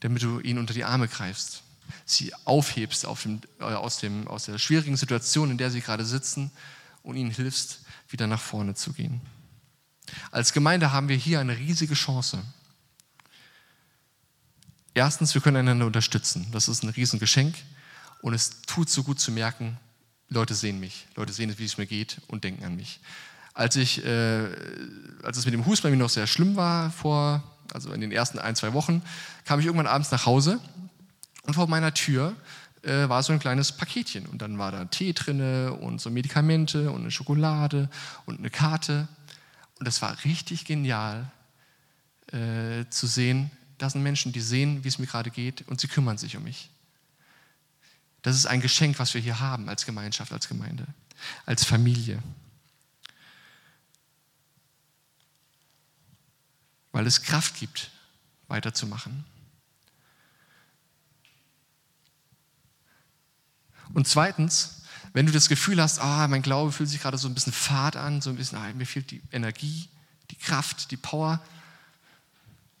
[0.00, 1.62] damit du ihnen unter die Arme greifst,
[2.10, 6.50] sie aufhebst dem, äh, aus, dem, aus der schwierigen Situation, in der sie gerade sitzen
[7.02, 9.20] und ihnen hilfst, wieder nach vorne zu gehen.
[10.30, 12.42] Als Gemeinde haben wir hier eine riesige Chance.
[14.94, 16.48] Erstens, wir können einander unterstützen.
[16.50, 17.54] Das ist ein Riesengeschenk.
[18.22, 19.78] Und es tut so gut zu merken,
[20.28, 23.00] Leute sehen mich, Leute sehen, wie es mir geht und denken an mich.
[23.54, 24.48] Als, ich, äh,
[25.22, 27.42] als es mit dem Husten bei mir noch sehr schlimm war, vor,
[27.72, 29.02] also in den ersten ein, zwei Wochen,
[29.44, 30.60] kam ich irgendwann abends nach Hause
[31.48, 32.36] und vor meiner Tür
[32.82, 34.26] äh, war so ein kleines Paketchen.
[34.26, 37.88] Und dann war da Tee drin und so Medikamente und eine Schokolade
[38.26, 39.08] und eine Karte.
[39.78, 41.32] Und das war richtig genial
[42.32, 45.88] äh, zu sehen, da sind Menschen, die sehen, wie es mir gerade geht und sie
[45.88, 46.68] kümmern sich um mich.
[48.20, 50.86] Das ist ein Geschenk, was wir hier haben als Gemeinschaft, als Gemeinde,
[51.46, 52.18] als Familie.
[56.92, 57.90] Weil es Kraft gibt,
[58.48, 59.24] weiterzumachen.
[63.94, 67.34] Und zweitens, wenn du das Gefühl hast, ah, mein Glaube fühlt sich gerade so ein
[67.34, 69.88] bisschen fad an, so ein bisschen, ah, mir fehlt die Energie,
[70.30, 71.40] die Kraft, die Power,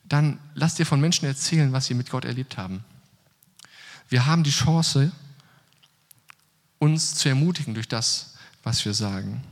[0.04, 2.84] dann lass dir von Menschen erzählen, was sie mit Gott erlebt haben.
[4.08, 5.12] Wir haben die Chance,
[6.78, 9.42] uns zu ermutigen durch das, was wir sagen.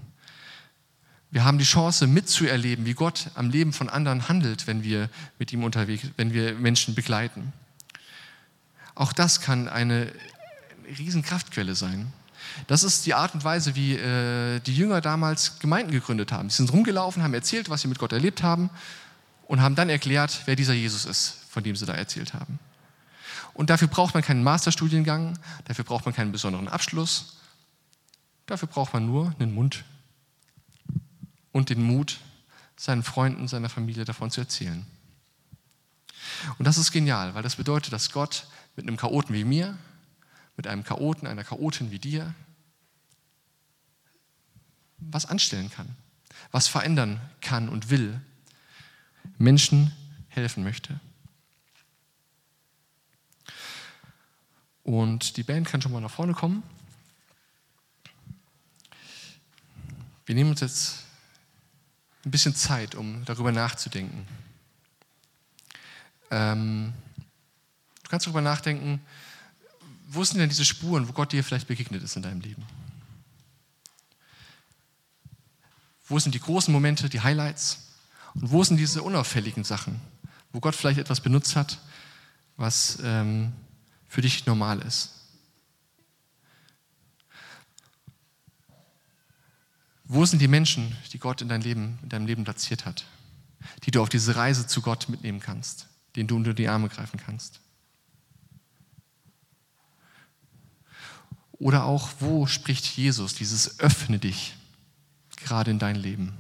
[1.31, 5.53] Wir haben die Chance mitzuerleben, wie Gott am Leben von anderen handelt, wenn wir mit
[5.53, 7.53] ihm unterwegs, wenn wir Menschen begleiten.
[8.95, 10.11] Auch das kann eine
[10.99, 12.13] Riesenkraftquelle sein.
[12.67, 16.51] Das ist die Art und Weise, wie äh, die Jünger damals Gemeinden gegründet haben.
[16.51, 18.71] Sie sind rumgelaufen, haben erzählt, was sie mit Gott erlebt haben
[19.47, 22.59] und haben dann erklärt, wer dieser Jesus ist, von dem sie da erzählt haben.
[23.55, 27.39] Und dafür braucht man keinen Masterstudiengang, dafür braucht man keinen besonderen Abschluss,
[28.45, 29.85] dafür braucht man nur einen Mund
[31.53, 32.19] und den Mut,
[32.77, 34.85] seinen Freunden, seiner Familie davon zu erzählen.
[36.59, 38.47] Und das ist genial, weil das bedeutet, dass Gott
[38.77, 39.79] mit einem Chaoten wie mir,
[40.57, 42.35] mit einem Chaoten, einer Chaotin wie dir,
[44.99, 45.95] was anstellen kann,
[46.51, 48.21] was verändern kann und will
[49.39, 49.93] Menschen
[50.29, 51.01] helfen möchte.
[54.83, 56.63] Und die Band kann schon mal nach vorne kommen.
[60.27, 61.05] Wir nehmen uns jetzt
[62.25, 64.27] ein bisschen Zeit, um darüber nachzudenken.
[66.31, 66.93] Ähm,
[68.03, 69.01] du kannst darüber nachdenken,
[70.07, 72.65] wo sind denn diese Spuren, wo Gott dir vielleicht begegnet ist in deinem Leben?
[76.07, 77.79] Wo sind die großen Momente, die Highlights?
[78.35, 80.01] Und wo sind diese unauffälligen Sachen,
[80.53, 81.81] wo Gott vielleicht etwas benutzt hat,
[82.57, 83.53] was ähm,
[84.09, 85.11] für dich normal ist?
[90.05, 93.05] Wo sind die Menschen, die Gott in, dein Leben, in deinem Leben platziert hat,
[93.85, 97.19] die du auf diese Reise zu Gott mitnehmen kannst, denen du unter die Arme greifen
[97.19, 97.61] kannst?
[101.59, 104.55] Oder auch, wo spricht Jesus dieses Öffne dich
[105.37, 106.37] gerade in dein Leben?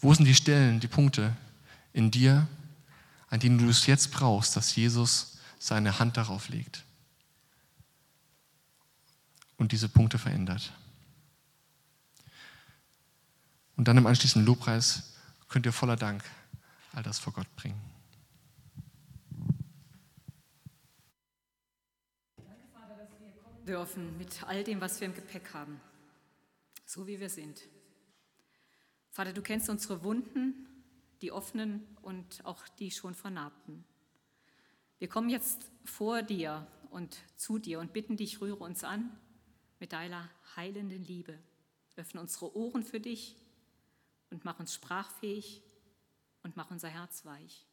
[0.00, 1.36] Wo sind die Stellen, die Punkte
[1.92, 2.48] in dir,
[3.28, 6.84] an denen du es jetzt brauchst, dass Jesus seine Hand darauf legt
[9.58, 10.72] und diese Punkte verändert?
[13.76, 15.14] Und dann im anschließenden Lobpreis
[15.48, 16.24] könnt ihr voller Dank
[16.92, 17.91] all das vor Gott bringen.
[23.66, 25.80] Dürfen mit all dem, was wir im Gepäck haben,
[26.84, 27.62] so wie wir sind.
[29.10, 30.66] Vater, du kennst unsere Wunden,
[31.20, 33.84] die offenen und auch die schon vernarbten.
[34.98, 39.10] Wir kommen jetzt vor dir und zu dir und bitten dich, rühre uns an
[39.80, 41.38] mit deiner heilenden Liebe.
[41.96, 43.36] Öffne unsere Ohren für dich
[44.30, 45.62] und mach uns sprachfähig
[46.42, 47.66] und mach unser Herz weich.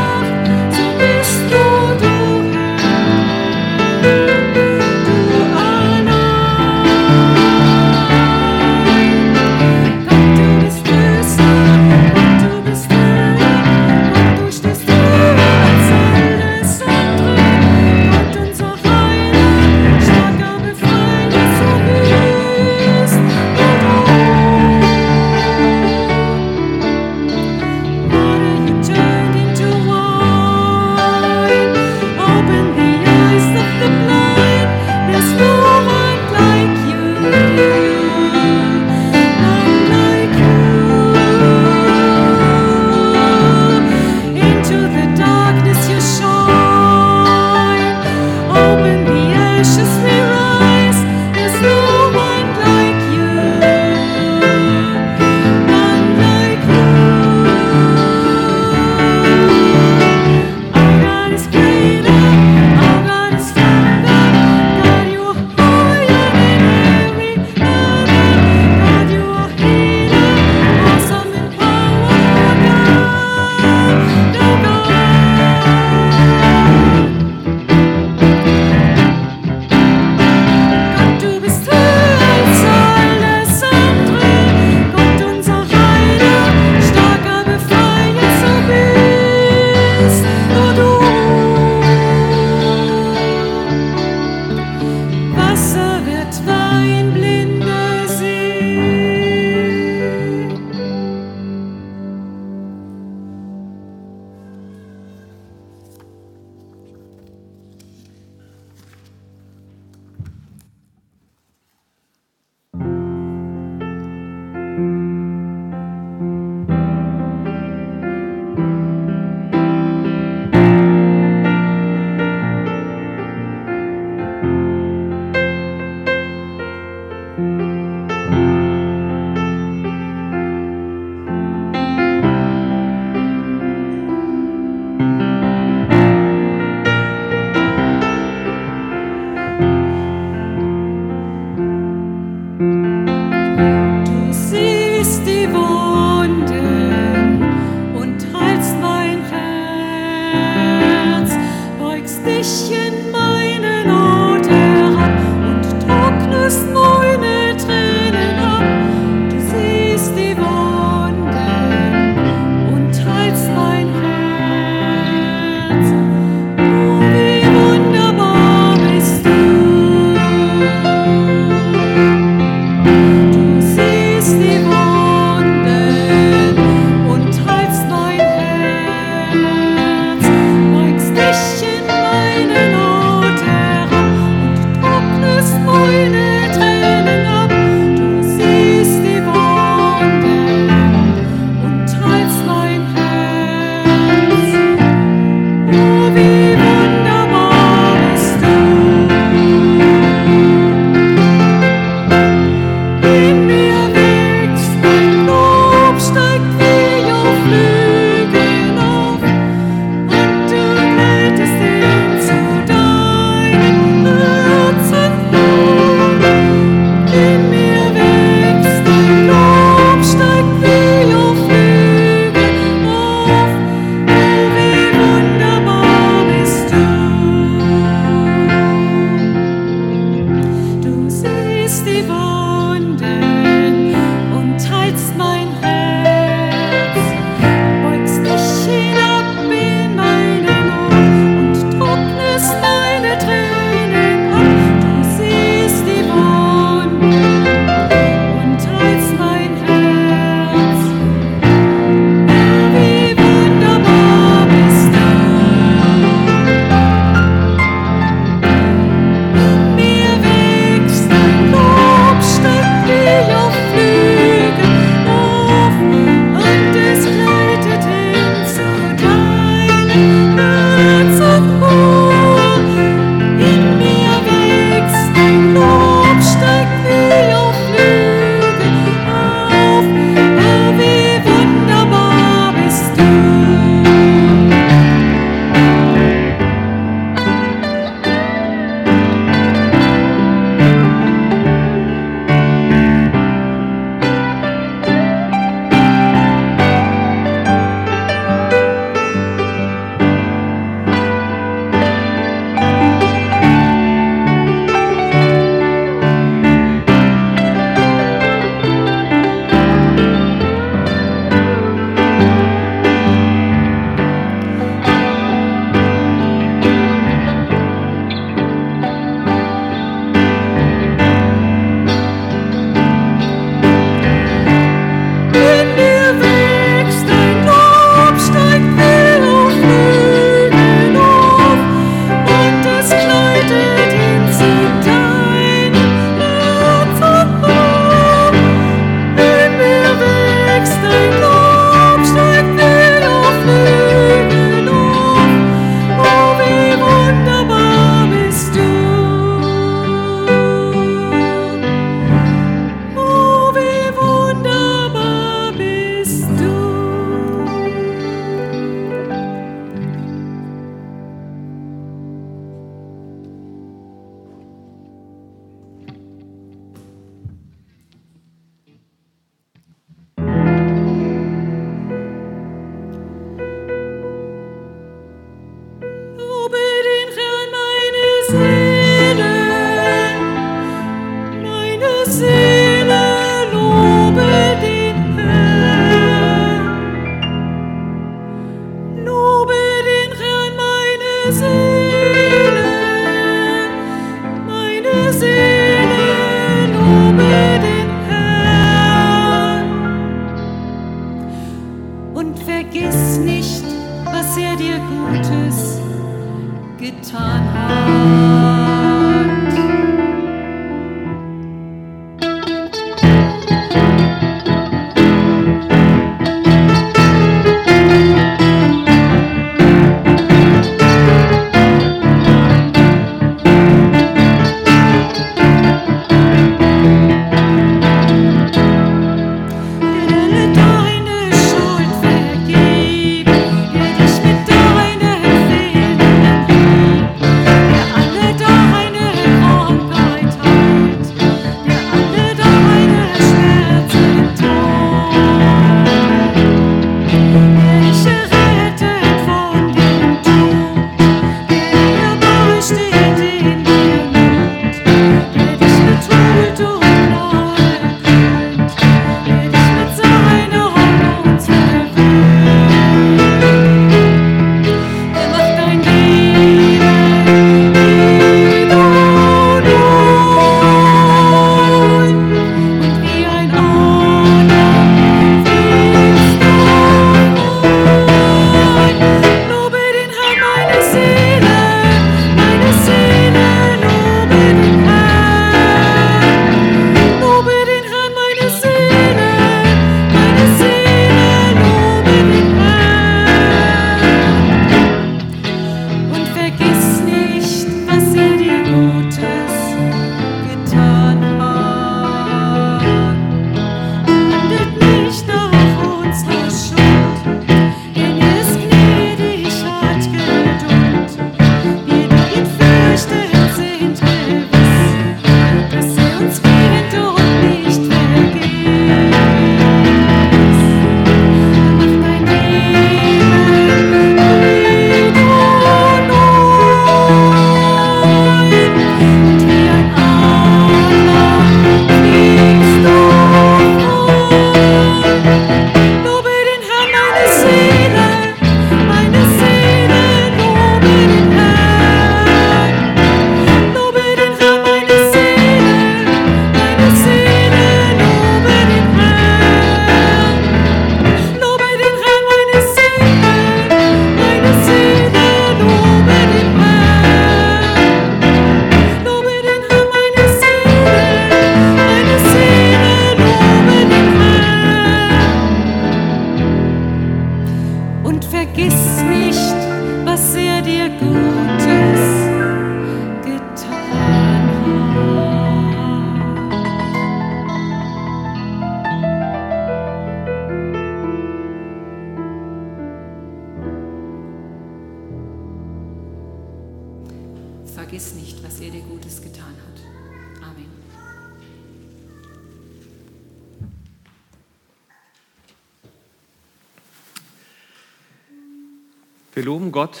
[599.42, 600.00] Wir loben Gott,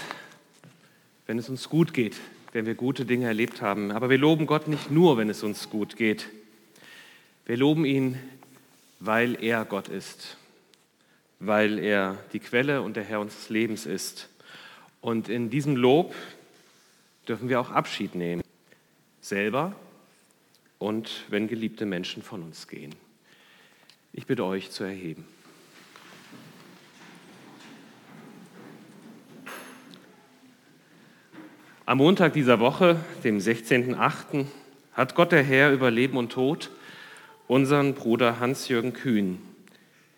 [1.26, 2.14] wenn es uns gut geht,
[2.52, 3.90] wenn wir gute Dinge erlebt haben.
[3.90, 6.28] Aber wir loben Gott nicht nur, wenn es uns gut geht.
[7.44, 8.20] Wir loben ihn,
[9.00, 10.36] weil er Gott ist,
[11.40, 14.28] weil er die Quelle und der Herr unseres Lebens ist.
[15.00, 16.14] Und in diesem Lob
[17.26, 18.44] dürfen wir auch Abschied nehmen,
[19.20, 19.74] selber
[20.78, 22.94] und wenn geliebte Menschen von uns gehen.
[24.12, 25.24] Ich bitte euch zu erheben.
[31.84, 34.46] Am Montag dieser Woche, dem 16.08.,
[34.92, 36.70] hat Gott der Herr über Leben und Tod
[37.48, 39.38] unseren Bruder Hans-Jürgen Kühn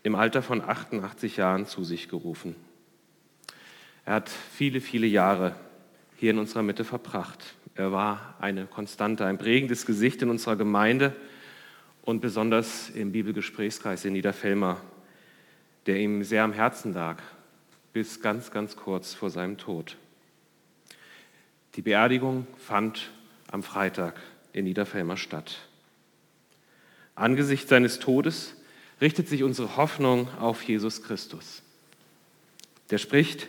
[0.02, 2.54] im Alter von 88 Jahren zu sich gerufen.
[4.04, 5.54] Er hat viele, viele Jahre
[6.18, 7.54] hier in unserer Mitte verbracht.
[7.74, 11.16] Er war eine Konstante, ein prägendes Gesicht in unserer Gemeinde
[12.02, 14.82] und besonders im Bibelgesprächskreis in Niederfelmer,
[15.86, 17.22] der ihm sehr am Herzen lag,
[17.94, 19.96] bis ganz, ganz kurz vor seinem Tod.
[21.76, 23.10] Die Beerdigung fand
[23.50, 24.20] am Freitag
[24.52, 25.58] in Niederfelmer statt.
[27.14, 28.54] Angesichts seines Todes
[29.00, 31.62] richtet sich unsere Hoffnung auf Jesus Christus.
[32.90, 33.48] Der spricht,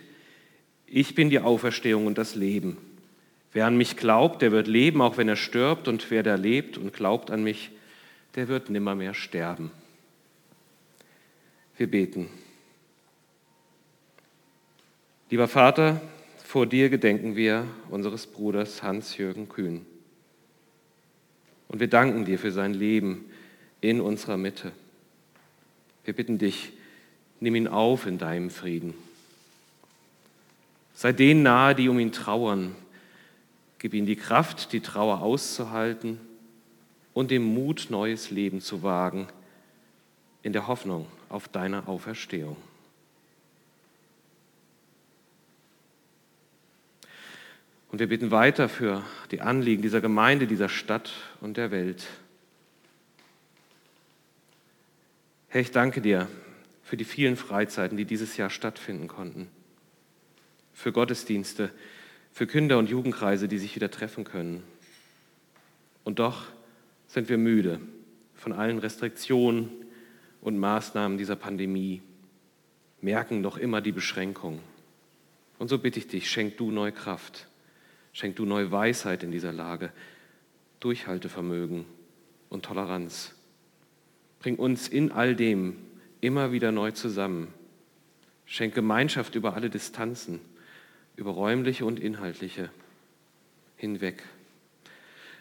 [0.86, 2.78] ich bin die Auferstehung und das Leben.
[3.52, 6.78] Wer an mich glaubt, der wird leben, auch wenn er stirbt, und wer da lebt
[6.78, 7.70] und glaubt an mich,
[8.34, 9.70] der wird nimmermehr sterben.
[11.76, 12.28] Wir beten.
[15.30, 16.00] Lieber Vater,
[16.46, 19.84] vor dir gedenken wir unseres Bruders Hans-Jürgen Kühn.
[21.66, 23.24] Und wir danken dir für sein Leben
[23.80, 24.70] in unserer Mitte.
[26.04, 26.72] Wir bitten dich,
[27.40, 28.94] nimm ihn auf in deinem Frieden.
[30.94, 32.76] Sei denen nahe, die um ihn trauern.
[33.80, 36.20] Gib ihnen die Kraft, die Trauer auszuhalten
[37.12, 39.26] und den Mut, neues Leben zu wagen,
[40.44, 42.56] in der Hoffnung auf deine Auferstehung.
[47.96, 52.06] Und wir bitten weiter für die Anliegen dieser Gemeinde, dieser Stadt und der Welt.
[55.48, 56.28] Herr, ich danke dir
[56.82, 59.48] für die vielen Freizeiten, die dieses Jahr stattfinden konnten,
[60.74, 61.70] für Gottesdienste,
[62.32, 64.62] für Kinder- und Jugendkreise, die sich wieder treffen können.
[66.04, 66.44] Und doch
[67.06, 67.80] sind wir müde
[68.34, 69.70] von allen Restriktionen
[70.42, 72.02] und Maßnahmen dieser Pandemie,
[73.00, 74.60] merken doch immer die Beschränkungen.
[75.58, 77.48] Und so bitte ich dich, schenk du neue Kraft,
[78.16, 79.92] schenk du neue Weisheit in dieser Lage,
[80.80, 81.84] Durchhaltevermögen
[82.48, 83.34] und Toleranz.
[84.40, 85.76] Bring uns in all dem
[86.22, 87.52] immer wieder neu zusammen.
[88.46, 90.40] Schenk Gemeinschaft über alle Distanzen,
[91.16, 92.70] über räumliche und inhaltliche
[93.76, 94.22] hinweg.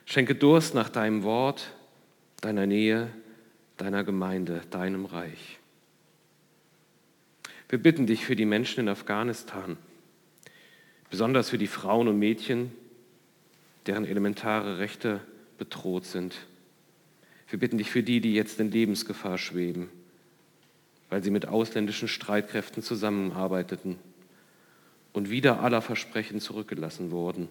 [0.04, 1.72] Schenke Durst nach deinem Wort,
[2.42, 3.10] deiner Nähe,
[3.78, 5.60] deiner Gemeinde, deinem Reich.
[7.70, 9.78] Wir bitten dich für die Menschen in Afghanistan,
[11.16, 12.74] besonders für die Frauen und Mädchen,
[13.86, 15.22] deren elementare Rechte
[15.58, 16.36] bedroht sind.
[17.48, 19.88] Wir bitten dich für die, die jetzt in Lebensgefahr schweben,
[21.10, 23.96] weil sie mit ausländischen Streitkräften zusammenarbeiteten
[25.14, 27.48] und wieder aller Versprechen zurückgelassen wurden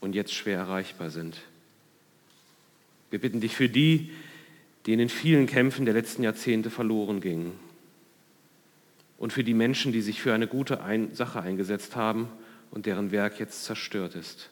[0.00, 1.38] und jetzt schwer erreichbar sind.
[3.08, 4.10] Wir bitten dich für die,
[4.84, 7.52] die in den vielen Kämpfen der letzten Jahrzehnte verloren gingen.
[9.16, 10.80] Und für die Menschen, die sich für eine gute
[11.14, 12.28] Sache eingesetzt haben
[12.74, 14.50] und deren Werk jetzt zerstört ist.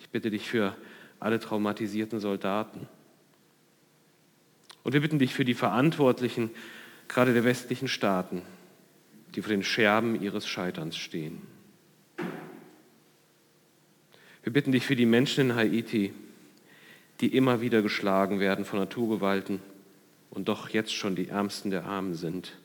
[0.00, 0.76] Ich bitte dich für
[1.20, 2.88] alle traumatisierten Soldaten.
[4.82, 6.50] Und wir bitten dich für die Verantwortlichen,
[7.06, 8.42] gerade der westlichen Staaten,
[9.34, 11.40] die vor den Scherben ihres Scheiterns stehen.
[14.42, 16.12] Wir bitten dich für die Menschen in Haiti,
[17.20, 19.60] die immer wieder geschlagen werden von Naturgewalten
[20.30, 22.58] und doch jetzt schon die Ärmsten der Armen sind.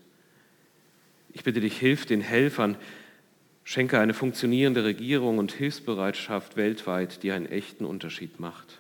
[1.34, 2.78] Ich bitte dich, hilf den Helfern,
[3.64, 8.80] schenke eine funktionierende Regierung und Hilfsbereitschaft weltweit, die einen echten Unterschied macht.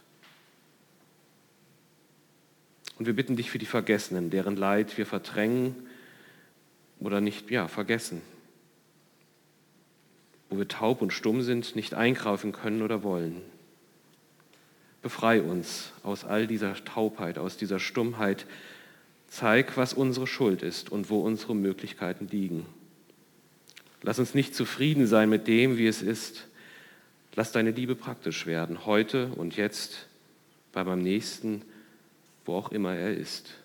[2.99, 5.75] Und wir bitten dich für die Vergessenen, deren Leid wir verdrängen
[6.99, 8.21] oder nicht, ja, vergessen.
[10.49, 13.41] Wo wir taub und stumm sind, nicht eingreifen können oder wollen.
[15.01, 18.45] Befrei uns aus all dieser Taubheit, aus dieser Stummheit.
[19.27, 22.65] Zeig, was unsere Schuld ist und wo unsere Möglichkeiten liegen.
[24.03, 26.47] Lass uns nicht zufrieden sein mit dem, wie es ist.
[27.35, 30.07] Lass deine Liebe praktisch werden, heute und jetzt,
[30.73, 31.61] bei meinem Nächsten,
[32.45, 33.55] wo auch immer er ist.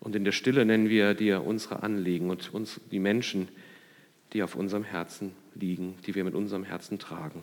[0.00, 3.48] Und in der Stille nennen wir dir unsere Anliegen und uns die Menschen,
[4.32, 7.42] die auf unserem Herzen liegen, die wir mit unserem Herzen tragen.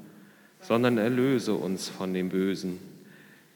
[0.61, 2.79] sondern erlöse uns von dem Bösen.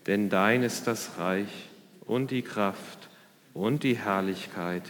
[0.08, 1.70] Denn dein ist das Reich
[2.06, 3.10] und die Kraft
[3.54, 4.84] und die Herrlichkeit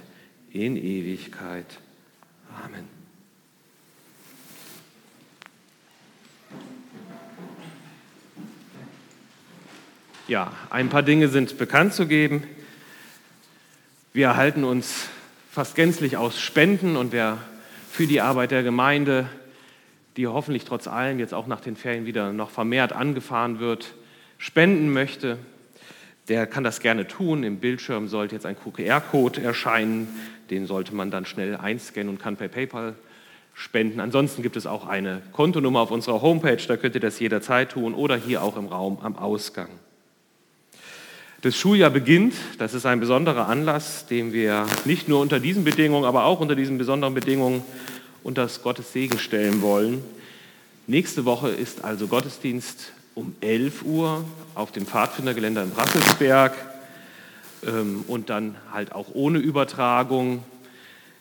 [0.51, 1.66] in Ewigkeit.
[2.63, 2.88] Amen.
[10.28, 12.43] Ja, ein paar Dinge sind bekannt zu geben.
[14.11, 15.07] Wir erhalten uns
[15.51, 17.38] fast gänzlich aus Spenden und wer
[17.91, 19.30] für die Arbeit der Gemeinde
[20.18, 23.93] die hoffentlich trotz allem jetzt auch nach den Ferien wieder noch vermehrt angefahren wird,
[24.38, 25.38] spenden möchte,
[26.28, 27.43] der kann das gerne tun.
[27.43, 30.07] Im Bildschirm sollte jetzt ein QR-Code erscheinen.
[30.49, 32.95] Den sollte man dann schnell einscannen und kann per PayPal
[33.53, 33.99] spenden.
[33.99, 37.93] Ansonsten gibt es auch eine Kontonummer auf unserer Homepage, da könnt ihr das jederzeit tun
[37.93, 39.70] oder hier auch im Raum am Ausgang.
[41.41, 46.03] Das Schuljahr beginnt, das ist ein besonderer Anlass, den wir nicht nur unter diesen Bedingungen,
[46.03, 47.63] aber auch unter diesen besonderen Bedingungen
[48.26, 50.04] unter das Gottes Segen stellen wollen.
[50.88, 56.54] Nächste Woche ist also Gottesdienst um 11 Uhr auf dem Pfadfindergeländer in Brasselsberg
[57.68, 60.44] ähm, und dann halt auch ohne Übertragung.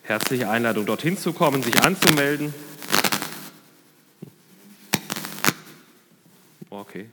[0.03, 2.55] Herzliche Einladung, dorthin zu kommen, sich anzumelden.
[6.71, 7.11] Okay,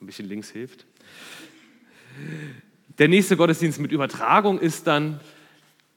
[0.00, 0.86] ein bisschen links hilft.
[2.98, 5.20] Der nächste Gottesdienst mit Übertragung ist dann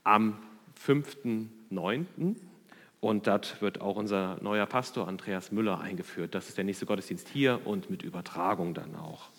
[0.04, 0.38] am
[0.86, 2.36] 5.9.
[3.00, 6.34] Und dort wird auch unser neuer Pastor Andreas Müller eingeführt.
[6.34, 9.30] Das ist der nächste Gottesdienst hier und mit Übertragung dann auch.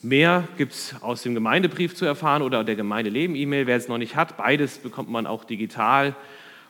[0.00, 3.66] Mehr gibt es aus dem Gemeindebrief zu erfahren oder der Gemeindeleben-E-Mail.
[3.66, 6.14] Wer es noch nicht hat, beides bekommt man auch digital.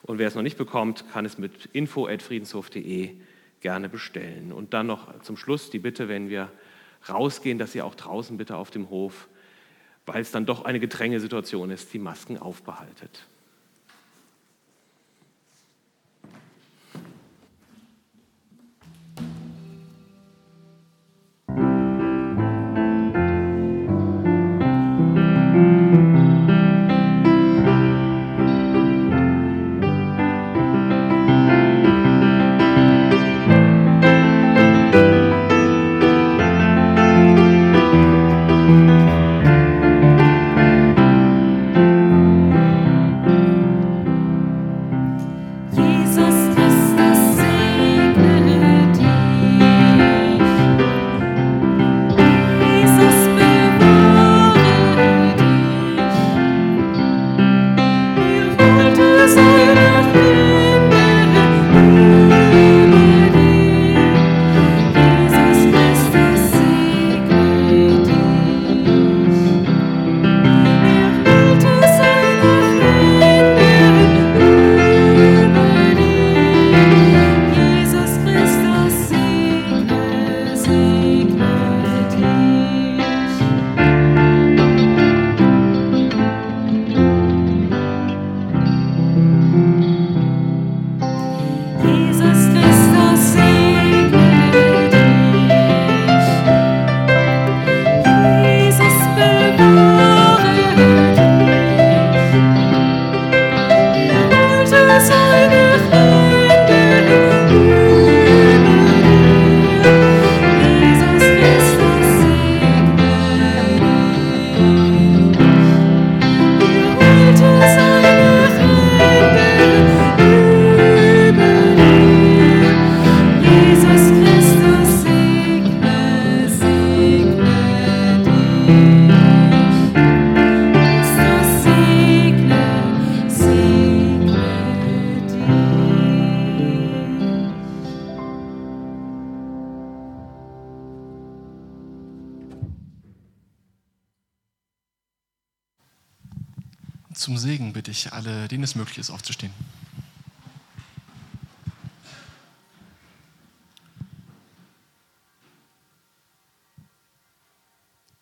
[0.03, 3.15] Und wer es noch nicht bekommt, kann es mit info.friedenshof.de
[3.61, 4.53] gerne bestellen.
[4.53, 6.51] Und dann noch zum Schluss die Bitte, wenn wir
[7.09, 9.29] rausgehen, dass ihr auch draußen bitte auf dem Hof,
[10.07, 13.27] weil es dann doch eine Gedrängesituation ist, die Masken aufbehaltet.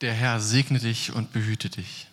[0.06, 2.06] Der Herr segne dich und behüte dich.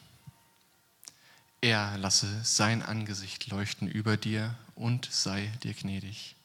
[1.61, 6.35] Er lasse sein Angesicht leuchten über dir und sei dir gnädig.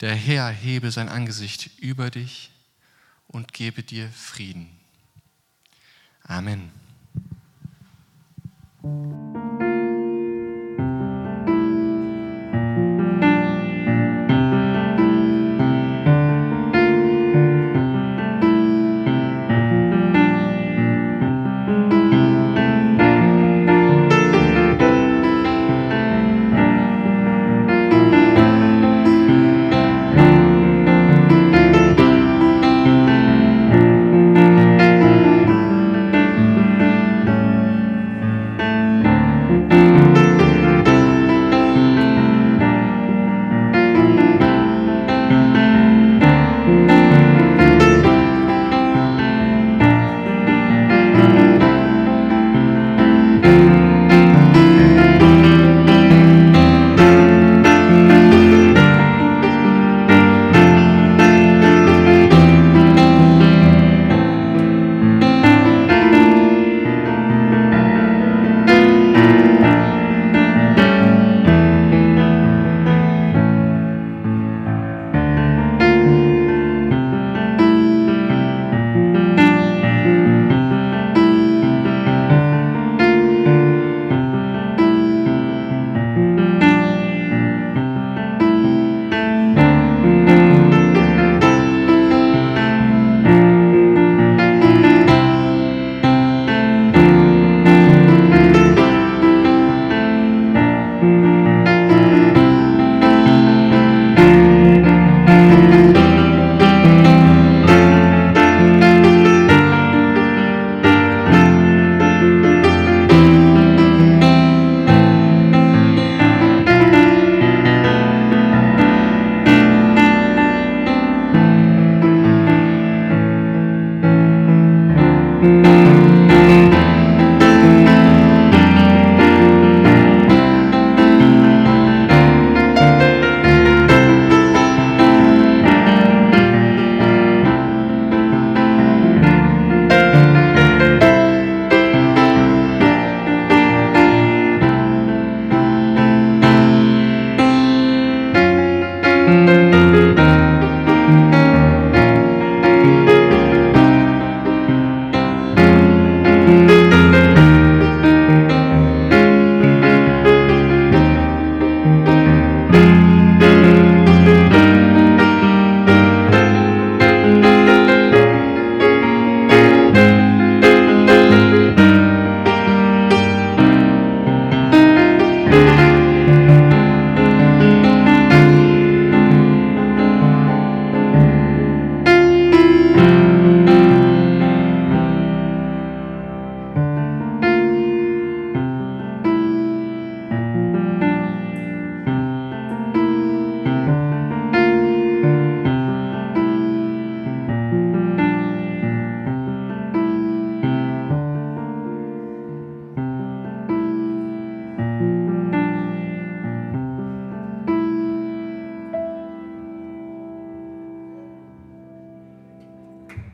[0.00, 2.52] Der Herr hebe sein Angesicht über dich
[3.28, 4.70] und gebe dir Frieden.
[6.22, 6.72] Amen.